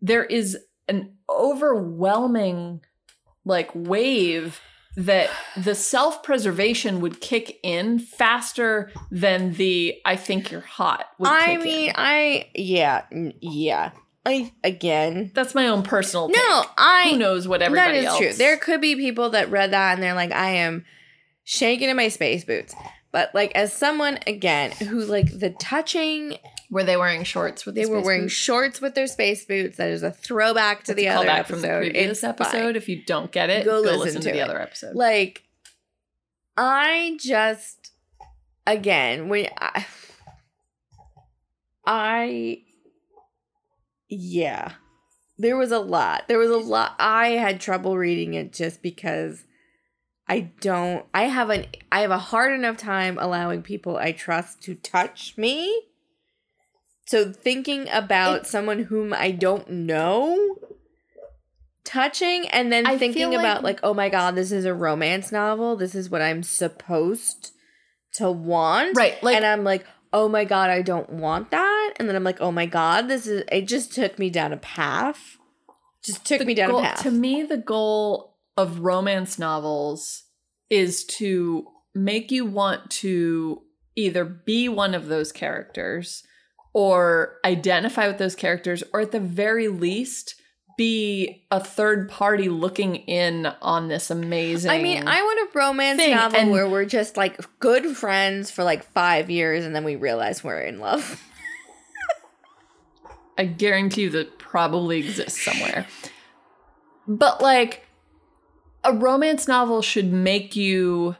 there 0.00 0.24
is 0.24 0.56
an 0.88 1.14
overwhelming 1.28 2.80
like 3.44 3.70
wave 3.74 4.60
that 4.96 5.30
the 5.56 5.74
self-preservation 5.74 7.00
would 7.00 7.20
kick 7.20 7.58
in 7.62 7.98
faster 7.98 8.90
than 9.10 9.54
the 9.54 9.96
I 10.04 10.16
think 10.16 10.50
you're 10.50 10.60
hot 10.60 11.06
would 11.18 11.30
I 11.30 11.46
kick 11.46 11.54
in. 11.54 11.64
mean, 11.64 11.92
I 11.94 12.50
yeah, 12.54 13.02
mm, 13.12 13.34
yeah. 13.40 13.92
I 14.24 14.52
again. 14.62 15.32
That's 15.34 15.54
my 15.54 15.66
own 15.68 15.82
personal 15.82 16.28
take. 16.28 16.36
No, 16.36 16.64
I 16.76 17.08
Who 17.10 17.18
knows 17.18 17.48
what 17.48 17.60
That 17.60 17.66
everybody 17.66 17.98
is 17.98 18.04
else 18.04 18.18
true. 18.18 18.32
There 18.34 18.56
could 18.56 18.80
be 18.80 18.94
people 18.96 19.30
that 19.30 19.50
read 19.50 19.72
that 19.72 19.94
and 19.94 20.02
they're 20.02 20.14
like, 20.14 20.30
I 20.30 20.50
am 20.50 20.84
shaking 21.42 21.88
in 21.88 21.96
my 21.96 22.08
space 22.08 22.44
boots. 22.44 22.74
But 23.12 23.34
like 23.34 23.52
as 23.54 23.72
someone 23.74 24.18
again 24.26 24.70
who 24.72 25.04
like 25.04 25.38
the 25.38 25.50
touching, 25.50 26.38
were 26.70 26.82
they 26.82 26.96
wearing 26.96 27.24
shorts 27.24 27.66
with 27.66 27.74
they 27.74 27.84
the 27.84 27.90
were 27.90 28.00
wearing 28.00 28.22
boots? 28.22 28.32
short 28.32 28.80
with 28.80 28.94
their 28.94 29.06
space 29.06 29.44
boots. 29.44 29.76
That 29.76 29.90
is 29.90 30.02
a 30.02 30.10
throwback 30.10 30.84
to 30.84 30.92
a 30.92 30.94
the 30.94 31.08
other 31.08 31.28
episode. 31.28 31.46
from 31.52 31.60
the 31.62 31.68
previous 31.68 32.08
It's 32.18 32.24
episode. 32.24 32.50
fine. 32.52 32.76
If 32.76 32.88
you 32.88 33.04
don't 33.04 33.30
get 33.30 33.50
it, 33.50 33.64
Go 33.66 33.82
go, 33.82 33.90
listen 33.90 34.00
listen, 34.00 34.20
to 34.22 34.28
to, 34.28 34.32
the 34.32 34.38
it. 34.38 34.42
other 34.48 34.60
episode. 34.60 34.94
Like, 34.96 35.42
I 36.56 37.18
just, 37.20 37.92
again, 38.66 39.28
when 39.28 39.48
I, 39.58 39.84
I, 41.86 42.62
yeah, 44.08 44.72
there 45.38 45.56
was 45.56 45.72
a 45.72 45.78
lot. 45.78 46.28
There 46.28 46.38
was 46.38 46.50
a 46.50 46.56
lot. 46.56 46.94
I 46.98 47.28
had 47.30 47.60
trouble 47.60 47.96
reading 47.98 48.34
it 48.34 48.52
just 48.52 48.82
because 48.82 49.44
I 50.28 50.52
don't, 50.60 51.04
I 51.12 51.24
have 51.24 51.50
an, 51.50 51.66
I 51.90 52.00
have 52.00 52.10
a 52.10 52.18
hard 52.18 52.52
enough 52.52 52.76
time 52.76 53.18
allowing 53.20 53.62
people 53.62 53.96
I 53.96 54.12
trust 54.12 54.62
to 54.62 54.74
touch 54.74 55.34
me. 55.36 55.82
So 57.06 57.32
thinking 57.32 57.88
about 57.90 58.46
someone 58.46 58.84
whom 58.84 59.12
I 59.12 59.32
don't 59.32 59.68
know 59.68 60.56
touching 61.84 62.46
and 62.48 62.72
then 62.72 62.86
I 62.86 62.96
thinking 62.96 63.34
about 63.34 63.62
like- 63.64 63.74
like 63.76 63.80
oh 63.82 63.92
my 63.92 64.08
god 64.08 64.36
this 64.36 64.52
is 64.52 64.64
a 64.64 64.72
romance 64.72 65.32
novel. 65.32 65.76
This 65.76 65.94
is 65.96 66.08
what 66.08 66.22
i'm 66.22 66.42
supposed 66.42 67.50
to 68.14 68.30
want. 68.30 68.96
Right, 68.96 69.20
like- 69.22 69.36
and 69.36 69.44
i'm 69.44 69.64
like 69.64 69.84
oh 70.12 70.28
my 70.28 70.44
god 70.44 70.70
i 70.70 70.80
don't 70.80 71.10
want 71.10 71.50
that. 71.50 71.94
And 71.96 72.08
then 72.08 72.14
i'm 72.14 72.24
like 72.24 72.40
oh 72.40 72.52
my 72.52 72.66
god 72.66 73.08
this 73.08 73.26
is 73.26 73.42
it 73.50 73.62
just 73.66 73.92
took 73.92 74.18
me 74.18 74.30
down 74.30 74.52
a 74.52 74.56
path. 74.58 75.36
Just 76.04 76.24
took 76.24 76.44
me 76.46 76.54
down 76.54 76.70
goal- 76.70 76.80
a 76.80 76.82
path. 76.84 77.02
To 77.02 77.10
me, 77.10 77.42
the 77.42 77.56
goal 77.58 78.31
of 78.56 78.80
romance 78.80 79.38
novels 79.38 80.24
is 80.70 81.04
to 81.04 81.66
make 81.94 82.30
you 82.30 82.46
want 82.46 82.90
to 82.90 83.62
either 83.96 84.24
be 84.24 84.68
one 84.68 84.94
of 84.94 85.06
those 85.06 85.32
characters 85.32 86.22
or 86.72 87.36
identify 87.44 88.06
with 88.06 88.16
those 88.16 88.34
characters, 88.34 88.82
or 88.94 89.00
at 89.00 89.12
the 89.12 89.20
very 89.20 89.68
least, 89.68 90.36
be 90.78 91.44
a 91.50 91.60
third 91.60 92.08
party 92.08 92.48
looking 92.48 92.96
in 92.96 93.44
on 93.60 93.88
this 93.88 94.10
amazing. 94.10 94.70
I 94.70 94.78
mean, 94.78 95.06
I 95.06 95.20
want 95.22 95.50
a 95.54 95.58
romance 95.58 95.98
thing, 95.98 96.16
novel 96.16 96.38
and- 96.38 96.50
where 96.50 96.66
we're 96.68 96.86
just 96.86 97.18
like 97.18 97.38
good 97.60 97.94
friends 97.96 98.50
for 98.50 98.64
like 98.64 98.84
five 98.92 99.28
years 99.28 99.66
and 99.66 99.76
then 99.76 99.84
we 99.84 99.96
realize 99.96 100.42
we're 100.42 100.62
in 100.62 100.80
love. 100.80 101.22
I 103.38 103.44
guarantee 103.44 104.02
you 104.02 104.10
that 104.10 104.38
probably 104.38 105.00
exists 105.00 105.42
somewhere. 105.42 105.86
But 107.06 107.42
like 107.42 107.86
a 108.84 108.92
romance 108.92 109.46
novel 109.48 109.82
should 109.82 110.12
make 110.12 110.56
you 110.56 111.16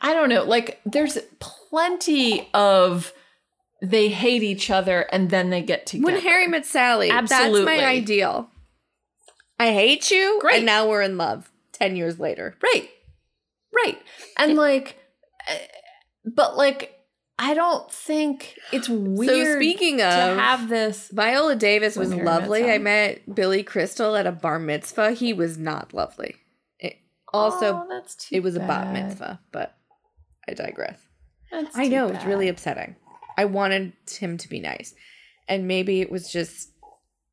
I 0.00 0.12
don't 0.12 0.28
know, 0.28 0.44
like 0.44 0.80
there's 0.86 1.18
plenty 1.40 2.48
of 2.54 3.12
they 3.82 4.08
hate 4.08 4.42
each 4.42 4.70
other 4.70 5.02
and 5.12 5.28
then 5.30 5.50
they 5.50 5.60
get 5.62 5.86
together. 5.86 6.12
When 6.12 6.22
Harry 6.22 6.46
met 6.46 6.64
Sally, 6.64 7.10
Absolutely. 7.10 7.64
that's 7.64 7.80
my 7.80 7.86
ideal. 7.86 8.48
I 9.58 9.72
hate 9.72 10.10
you, 10.10 10.38
Great. 10.40 10.56
and 10.58 10.66
now 10.66 10.88
we're 10.88 11.02
in 11.02 11.16
love. 11.16 11.50
Ten 11.72 11.96
years 11.96 12.18
later, 12.18 12.56
Right. 12.62 12.88
Right. 13.74 13.98
And 14.38 14.54
like 14.56 14.96
eh, 15.48 15.58
but 16.24 16.56
like 16.56 16.95
I 17.38 17.54
don't 17.54 17.90
think 17.92 18.58
it's 18.72 18.88
weird 18.88 19.58
speaking 19.58 20.00
of 20.00 20.10
to 20.12 20.40
have 20.40 20.68
this 20.68 21.10
Viola 21.12 21.54
Davis 21.54 21.96
was 21.96 22.08
When 22.08 22.18
Harry 22.18 22.24
Met 22.24 22.40
lovely. 22.40 22.70
I 22.70 22.78
met 22.78 23.34
Billy 23.34 23.62
Crystal 23.62 24.16
at 24.16 24.26
a 24.26 24.32
bar 24.32 24.58
mitzvah. 24.58 25.12
He 25.12 25.32
was 25.32 25.58
not 25.58 25.92
lovely. 25.92 26.36
It, 26.78 26.96
also, 27.32 27.84
Oh, 27.84 27.86
that's 27.90 28.14
too 28.14 28.36
it 28.36 28.42
was 28.42 28.56
a 28.56 28.60
bat 28.60 28.92
mitzvah, 28.92 29.40
but 29.52 29.76
I 30.48 30.54
digress. 30.54 30.98
That's 31.50 31.76
I 31.76 31.88
know 31.88 32.08
it's 32.08 32.24
really 32.24 32.48
upsetting. 32.48 32.96
I 33.36 33.44
wanted 33.44 33.92
him 34.10 34.38
to 34.38 34.48
be 34.48 34.60
nice, 34.60 34.94
and 35.46 35.68
maybe 35.68 36.00
it 36.00 36.10
was 36.10 36.32
just 36.32 36.70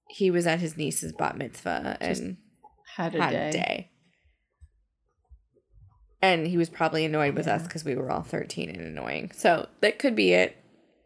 he 0.10 0.30
was 0.30 0.46
at 0.46 0.60
his 0.60 0.76
niece's 0.76 1.14
bat 1.14 1.38
mitzvah 1.38 1.98
and 2.02 2.38
had 2.96 3.16
a 3.16 3.22
had 3.22 3.32
day. 3.32 3.50
a 3.50 3.52
day. 3.52 3.92
And 6.24 6.48
he 6.48 6.56
was 6.56 6.70
probably 6.70 7.04
annoyed 7.04 7.36
with 7.36 7.50
us 7.50 7.64
because 7.64 7.84
we 7.84 7.96
were 7.96 8.10
all 8.10 8.22
13 8.24 8.70
and 8.70 8.80
annoying. 8.80 9.32
So 9.36 9.68
that 9.82 10.00
could 10.00 10.16
be 10.16 10.32
it. 10.32 10.56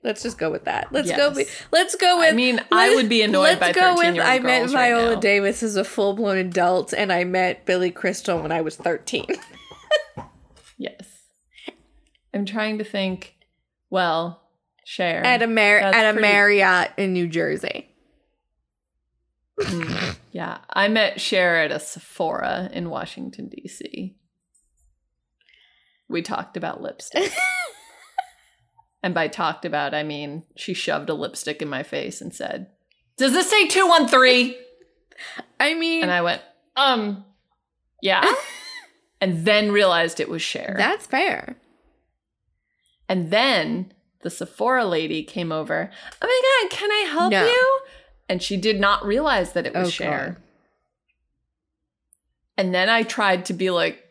Let's 0.03 0.21
just 0.21 0.37
go 0.37 0.51
with 0.51 0.65
that. 0.65 0.93
Let's 0.93 1.11
go. 1.11 1.33
Be, 1.33 1.45
let's 1.71 1.95
go 1.95 2.19
with. 2.19 2.31
I 2.31 2.35
mean, 2.35 2.61
I 2.71 2.93
would 2.93 3.09
be 3.09 3.23
annoyed 3.23 3.59
by 3.59 3.71
that. 3.71 3.75
let's 3.75 3.79
go 3.79 3.95
with. 3.95 4.05
13-year-old 4.15 4.29
I 4.29 4.39
met 4.39 4.59
girls 4.59 4.73
right 4.75 4.93
Viola. 4.93 5.19
Davis 5.19 5.63
as 5.63 5.75
a 5.75 5.83
full 5.83 6.13
blown 6.13 6.37
adult, 6.37 6.93
and 6.93 7.11
I 7.11 7.23
met 7.23 7.65
Billy 7.65 7.89
Crystal 7.89 8.39
when 8.39 8.51
I 8.51 8.61
was 8.61 8.75
13. 8.75 9.25
Yes. 10.79 11.23
I'm 12.35 12.45
trying 12.45 12.77
to 12.77 12.83
think. 12.83 13.33
Well, 13.89 14.43
Cher 14.85 15.25
at 15.25 15.41
a 15.41 15.47
Mar- 15.47 15.79
That's 15.79 15.97
at 15.97 16.09
a 16.09 16.13
pretty- 16.13 16.27
Marriott 16.27 16.91
in 16.97 17.13
New 17.13 17.27
Jersey. 17.27 17.89
Mm, 19.59 20.17
yeah, 20.31 20.59
I 20.69 20.87
met 20.87 21.19
Cher 21.19 21.55
at 21.55 21.71
a 21.71 21.79
Sephora 21.79 22.69
in 22.71 22.91
Washington 22.91 23.49
D.C. 23.49 24.15
We 26.09 26.21
talked 26.21 26.55
about 26.57 26.81
lipstick, 26.81 27.31
and 29.03 29.13
by 29.13 29.27
talked 29.27 29.65
about, 29.65 29.93
I 29.93 30.03
mean 30.03 30.43
she 30.55 30.73
shoved 30.73 31.09
a 31.09 31.13
lipstick 31.13 31.61
in 31.61 31.67
my 31.67 31.83
face 31.83 32.21
and 32.21 32.33
said, 32.33 32.67
"Does 33.17 33.33
this 33.33 33.49
say 33.49 33.67
two 33.67 33.87
one 33.87 34.07
three?" 34.07 34.57
I 35.59 35.73
mean, 35.73 36.03
And 36.03 36.11
I 36.11 36.21
went, 36.21 36.41
"Um, 36.75 37.25
yeah," 38.01 38.31
and 39.21 39.45
then 39.45 39.71
realized 39.71 40.19
it 40.19 40.29
was 40.29 40.41
Cher. 40.41 40.75
that's 40.77 41.05
fair. 41.07 41.57
And 43.09 43.31
then 43.31 43.93
the 44.21 44.29
Sephora 44.29 44.85
lady 44.85 45.23
came 45.23 45.51
over. 45.51 45.89
Oh 46.21 46.27
my 46.27 46.67
god, 46.69 46.77
can 46.77 46.91
I 46.91 47.09
help 47.09 47.31
No. 47.31 47.45
you? 47.45 47.79
And 48.29 48.43
she 48.43 48.57
did 48.57 48.79
not 48.79 49.05
realize 49.05 49.53
that 49.53 49.65
it 49.65 49.73
was 49.73 49.87
Oh, 49.87 49.91
Cher. 49.91 50.27
God. 50.35 50.43
And 52.57 52.73
then 52.73 52.89
I 52.89 53.03
tried 53.03 53.45
to 53.45 53.53
be 53.53 53.69
like, 53.69 54.03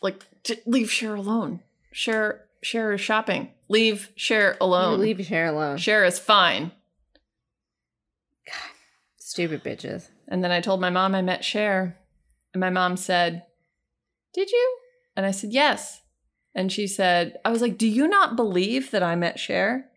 like 0.00 0.24
"J- 0.48 0.62
leave 0.64 0.90
Cher 0.90 1.14
alone. 1.14 1.60
Cher, 1.92 2.46
Cher 2.62 2.92
is 2.94 3.00
shopping. 3.00 3.52
Leave 3.68 4.10
Cher 4.16 4.56
alone. 4.60 4.98
Leave 4.98 5.24
Cher 5.26 5.46
alone. 5.46 5.76
Cher 5.76 6.04
is 6.04 6.18
fine. 6.18 6.72
God, 8.46 8.72
stupid 9.18 9.62
bitches. 9.62 10.08
And 10.26 10.42
then 10.42 10.50
I 10.50 10.62
told 10.62 10.80
my 10.80 10.90
mom 10.90 11.14
I 11.14 11.20
met 11.20 11.44
Cher, 11.44 11.98
and 12.54 12.60
my 12.60 12.70
mom 12.70 12.96
said, 12.96 13.44
"Did 14.32 14.50
you?" 14.50 14.78
And 15.14 15.26
I 15.26 15.32
said, 15.32 15.52
"Yes." 15.52 16.00
And 16.54 16.72
she 16.72 16.86
said, 16.86 17.38
"I 17.44 17.50
was 17.50 17.60
like, 17.60 17.76
do 17.76 17.86
you 17.86 18.08
not 18.08 18.34
believe 18.34 18.90
that 18.90 19.02
I 19.02 19.14
met 19.16 19.38
Cher?" 19.38 19.90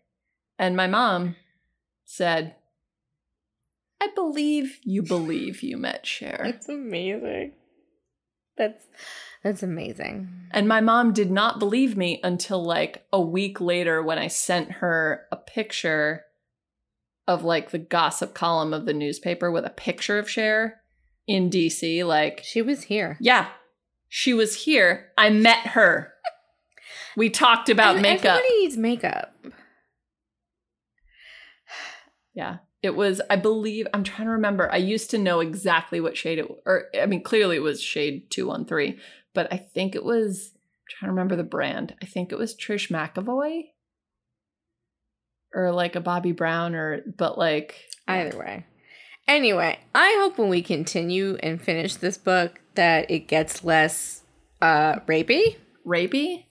And 0.58 0.76
my 0.76 0.86
mom 0.86 1.36
said, 2.04 2.56
"I 4.00 4.08
believe 4.14 4.78
you 4.82 5.02
believe 5.02 5.62
you 5.62 5.78
met 5.78 6.06
Cher." 6.06 6.40
That's 6.44 6.68
amazing. 6.68 7.54
That's 8.62 8.84
that's 9.42 9.62
amazing. 9.64 10.28
And 10.52 10.68
my 10.68 10.80
mom 10.80 11.12
did 11.12 11.30
not 11.32 11.58
believe 11.58 11.96
me 11.96 12.20
until 12.22 12.62
like 12.62 13.04
a 13.12 13.20
week 13.20 13.60
later 13.60 14.00
when 14.00 14.16
I 14.18 14.28
sent 14.28 14.70
her 14.72 15.26
a 15.32 15.36
picture 15.36 16.22
of 17.26 17.42
like 17.42 17.70
the 17.72 17.78
gossip 17.78 18.34
column 18.34 18.72
of 18.72 18.86
the 18.86 18.92
newspaper 18.92 19.50
with 19.50 19.64
a 19.64 19.70
picture 19.70 20.18
of 20.20 20.30
Cher 20.30 20.80
in 21.26 21.50
DC. 21.50 22.06
Like, 22.06 22.42
She 22.44 22.62
was 22.62 22.84
here. 22.84 23.16
yeah, 23.20 23.48
she 24.08 24.32
was 24.32 24.62
here. 24.62 25.10
I 25.18 25.30
met 25.30 25.68
her. 25.68 26.12
We 27.16 27.28
talked 27.28 27.68
about 27.68 27.94
And 27.96 28.02
makeup. 28.02 28.38
Everybody 28.38 28.58
needs 28.60 28.76
makeup. 28.76 29.34
Yeah. 32.34 32.58
It 32.82 32.96
was, 32.96 33.20
I 33.30 33.36
believe, 33.36 33.86
I'm 33.94 34.02
trying 34.02 34.26
to 34.26 34.32
remember. 34.32 34.70
I 34.70 34.78
used 34.78 35.10
to 35.10 35.18
know 35.18 35.38
exactly 35.38 36.00
what 36.00 36.16
shade 36.16 36.40
it 36.40 36.46
or 36.66 36.86
I 37.00 37.06
mean, 37.06 37.22
clearly 37.22 37.56
it 37.56 37.62
was 37.62 37.80
shade 37.80 38.30
213, 38.30 39.00
but 39.34 39.52
I 39.52 39.56
think 39.56 39.94
it 39.94 40.04
was 40.04 40.50
I'm 40.54 40.98
trying 40.98 41.08
to 41.08 41.12
remember 41.12 41.36
the 41.36 41.44
brand. 41.44 41.94
I 42.02 42.06
think 42.06 42.32
it 42.32 42.38
was 42.38 42.56
Trish 42.56 42.90
McEvoy 42.90 43.66
or 45.54 45.70
like 45.70 45.94
a 45.94 46.00
Bobbi 46.00 46.36
Brown 46.36 46.74
or 46.74 47.02
but 47.16 47.38
like 47.38 47.76
Either 48.08 48.36
way. 48.36 48.66
Anyway, 49.28 49.78
I 49.94 50.18
hope 50.20 50.36
when 50.36 50.48
we 50.48 50.62
continue 50.62 51.36
and 51.40 51.62
finish 51.62 51.94
this 51.94 52.18
book 52.18 52.60
that 52.74 53.10
it 53.10 53.28
gets 53.28 53.62
less 53.62 54.22
uh 54.60 54.96
rapey. 55.06 55.56
rapey, 55.86 56.46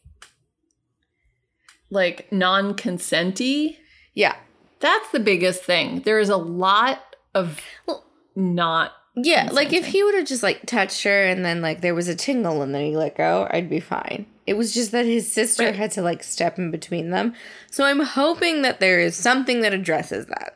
like 1.90 2.32
non-consenty. 2.32 3.76
Yeah. 4.14 4.36
That's 4.82 5.10
the 5.12 5.20
biggest 5.20 5.64
thing. 5.64 6.02
There 6.02 6.20
is 6.20 6.30
a 6.30 6.38
lot 6.38 7.16
of 7.34 7.62
Well- 7.88 8.06
not 8.36 8.92
Yeah, 9.16 9.50
like 9.52 9.74
if 9.74 9.86
he 9.88 10.04
would 10.04 10.16
have 10.16 10.28
just 10.28 10.44
like 10.44 10.66
touched 10.66 11.04
her 11.04 11.24
and 11.26 11.44
then 11.46 11.62
like 11.62 11.82
there 11.82 11.96
was 11.96 12.08
a 12.08 12.16
tingle 12.16 12.62
and 12.62 12.74
then 12.74 12.86
he 12.86 12.96
let 12.98 13.16
go, 13.18 13.48
I'd 13.52 13.70
be 13.70 13.80
fine. 13.80 14.26
It 14.48 14.54
was 14.56 14.74
just 14.74 14.92
that 14.92 15.06
his 15.06 15.32
sister 15.32 15.66
Right. 15.66 15.76
had 15.76 15.92
to 15.92 16.02
like 16.02 16.24
step 16.24 16.58
in 16.58 16.72
between 16.72 17.12
them. 17.12 17.34
So 17.70 17.84
I'm 17.86 18.00
hoping 18.00 18.62
that 18.64 18.80
there 18.80 19.00
is 19.00 19.16
something 19.16 19.62
that 19.62 19.74
addresses 19.74 20.26
that. 20.28 20.56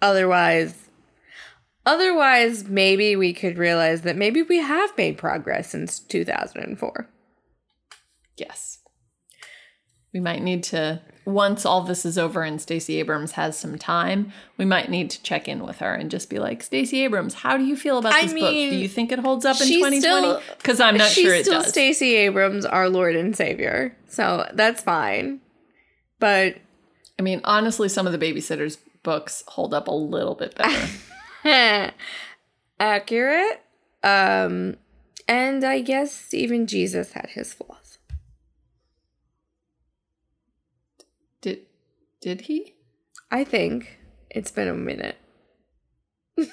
Otherwise 0.00 0.84
otherwise 1.86 2.64
maybe 2.68 3.16
we 3.16 3.32
could 3.32 3.56
realize 3.56 4.02
that 4.02 4.16
maybe 4.16 4.42
we 4.42 4.58
have 4.58 4.96
made 4.98 5.16
progress 5.16 5.70
since 5.70 5.98
2004. 5.98 7.08
Yes. 8.36 8.78
We 10.12 10.20
might 10.20 10.42
need 10.42 10.62
to 10.64 11.00
once 11.28 11.66
all 11.66 11.82
this 11.82 12.06
is 12.06 12.16
over 12.16 12.42
and 12.42 12.58
Stacey 12.60 12.98
Abrams 12.98 13.32
has 13.32 13.56
some 13.56 13.76
time, 13.76 14.32
we 14.56 14.64
might 14.64 14.88
need 14.88 15.10
to 15.10 15.22
check 15.22 15.46
in 15.46 15.64
with 15.64 15.76
her 15.78 15.92
and 15.92 16.10
just 16.10 16.30
be 16.30 16.38
like, 16.38 16.62
Stacey 16.62 17.04
Abrams, 17.04 17.34
how 17.34 17.58
do 17.58 17.64
you 17.64 17.76
feel 17.76 17.98
about 17.98 18.14
I 18.14 18.22
this 18.22 18.32
book? 18.32 18.50
Do 18.50 18.56
you 18.56 18.88
think 18.88 19.12
it 19.12 19.18
holds 19.18 19.44
up 19.44 19.60
in 19.60 19.68
2020? 19.68 20.42
Because 20.56 20.80
I'm 20.80 20.96
not 20.96 21.10
She's 21.10 21.24
sure 21.24 21.34
it 21.34 21.44
still 21.44 21.60
does. 21.60 21.68
Stacey 21.68 22.14
Abrams, 22.14 22.64
our 22.64 22.88
Lord 22.88 23.14
and 23.14 23.36
Savior. 23.36 23.94
So 24.08 24.48
that's 24.54 24.80
fine. 24.80 25.40
But 26.18 26.56
I 27.18 27.22
mean, 27.22 27.42
honestly, 27.44 27.90
some 27.90 28.06
of 28.06 28.18
the 28.18 28.18
babysitters 28.18 28.78
books 29.02 29.44
hold 29.48 29.74
up 29.74 29.86
a 29.86 29.92
little 29.92 30.34
bit 30.34 30.54
better. 30.54 31.92
accurate. 32.80 33.62
Um, 34.02 34.76
and 35.28 35.62
I 35.62 35.82
guess 35.82 36.32
even 36.32 36.66
Jesus 36.66 37.12
had 37.12 37.28
his 37.34 37.52
flaws. 37.52 37.98
did 41.40 41.60
did 42.20 42.42
he? 42.42 42.74
I 43.30 43.44
think 43.44 43.98
it's 44.30 44.50
been 44.50 44.68
a 44.68 44.74
minute. 44.74 45.16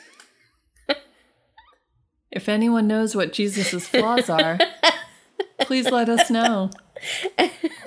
If 2.31 2.49
anyone 2.49 2.85
knows 2.87 3.15
what 3.15 3.31
Jesus's 3.31 3.87
flaws 3.87 4.29
are, 4.29 4.57
please 5.61 5.89
let 5.89 6.09
us 6.09 6.29
know. 6.29 6.69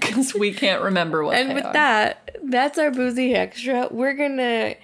Because 0.00 0.34
we 0.34 0.52
can't 0.54 0.82
remember 0.82 1.22
what 1.22 1.36
and 1.36 1.52
with 1.54 1.64
are. 1.66 1.72
that, 1.74 2.36
that's 2.44 2.78
our 2.78 2.90
boozy 2.90 3.34
extra. 3.34 3.88
We're 3.90 4.14
gonna 4.14 4.74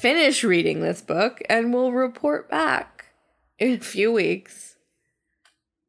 finish 0.00 0.42
reading 0.42 0.80
this 0.80 1.02
book 1.02 1.40
and 1.50 1.72
we'll 1.74 1.92
report 1.92 2.48
back 2.50 3.06
in 3.58 3.72
a 3.72 3.78
few 3.78 4.10
weeks 4.10 4.76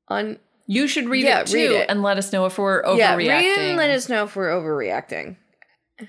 on 0.10 0.40
you 0.68 0.88
should 0.90 1.08
read 1.08 1.24
Yeah, 1.26 1.40
it 1.42 1.48
too 1.48 1.56
read 1.58 1.72
it. 1.72 1.90
and 1.90 2.04
let 2.04 2.18
us 2.18 2.34
know 2.34 2.46
if 2.46 2.58
we're 2.58 2.84
overreacting. 2.84 2.98
yeah, 2.98 3.16
read 3.16 3.58
and 3.70 3.78
let 3.78 3.90
us 3.92 4.10
know 4.10 4.26
if 4.26 4.36
we're 4.36 4.50
overreacting. 4.50 5.38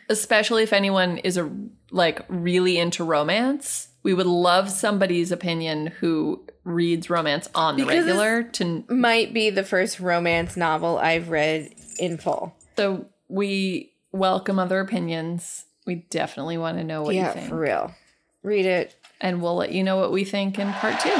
Especially 0.09 0.63
if 0.63 0.73
anyone 0.73 1.19
is 1.19 1.37
a 1.37 1.51
like 1.91 2.21
really 2.29 2.79
into 2.79 3.05
romance 3.05 3.89
We 4.03 4.15
would 4.15 4.27
love 4.27 4.71
somebody's 4.71 5.33
opinion 5.33 5.89
who 6.01 6.45
reads 6.65 7.09
romance 7.09 7.49
on 7.55 7.77
the 7.77 7.85
Because 7.85 8.07
regular 8.07 8.43
to 8.43 8.85
Might 8.89 9.33
be 9.33 9.51
the 9.51 9.63
first 9.65 10.01
romance 10.01 10.57
novel 10.57 10.99
I've 10.99 11.29
read 11.29 11.73
in 11.99 12.19
full. 12.19 12.55
so 12.77 13.07
we 13.29 13.93
welcome 14.13 14.59
other 14.59 14.81
opinions. 14.81 15.65
We 15.87 16.07
definitely 16.11 16.59
want 16.59 16.79
to 16.79 16.85
know 16.85 17.03
what 17.03 17.15
yeah, 17.15 17.29
you 17.29 17.35
think. 17.35 17.49
for 17.49 17.59
real. 17.59 17.95
Read 18.43 18.67
it. 18.67 18.95
And 19.21 19.41
we'll 19.43 19.57
let 19.57 19.73
you 19.73 19.83
know 19.83 19.97
what 19.97 20.13
we 20.13 20.25
think 20.25 20.59
in 20.59 20.73
part 20.75 21.01
two. 21.01 21.11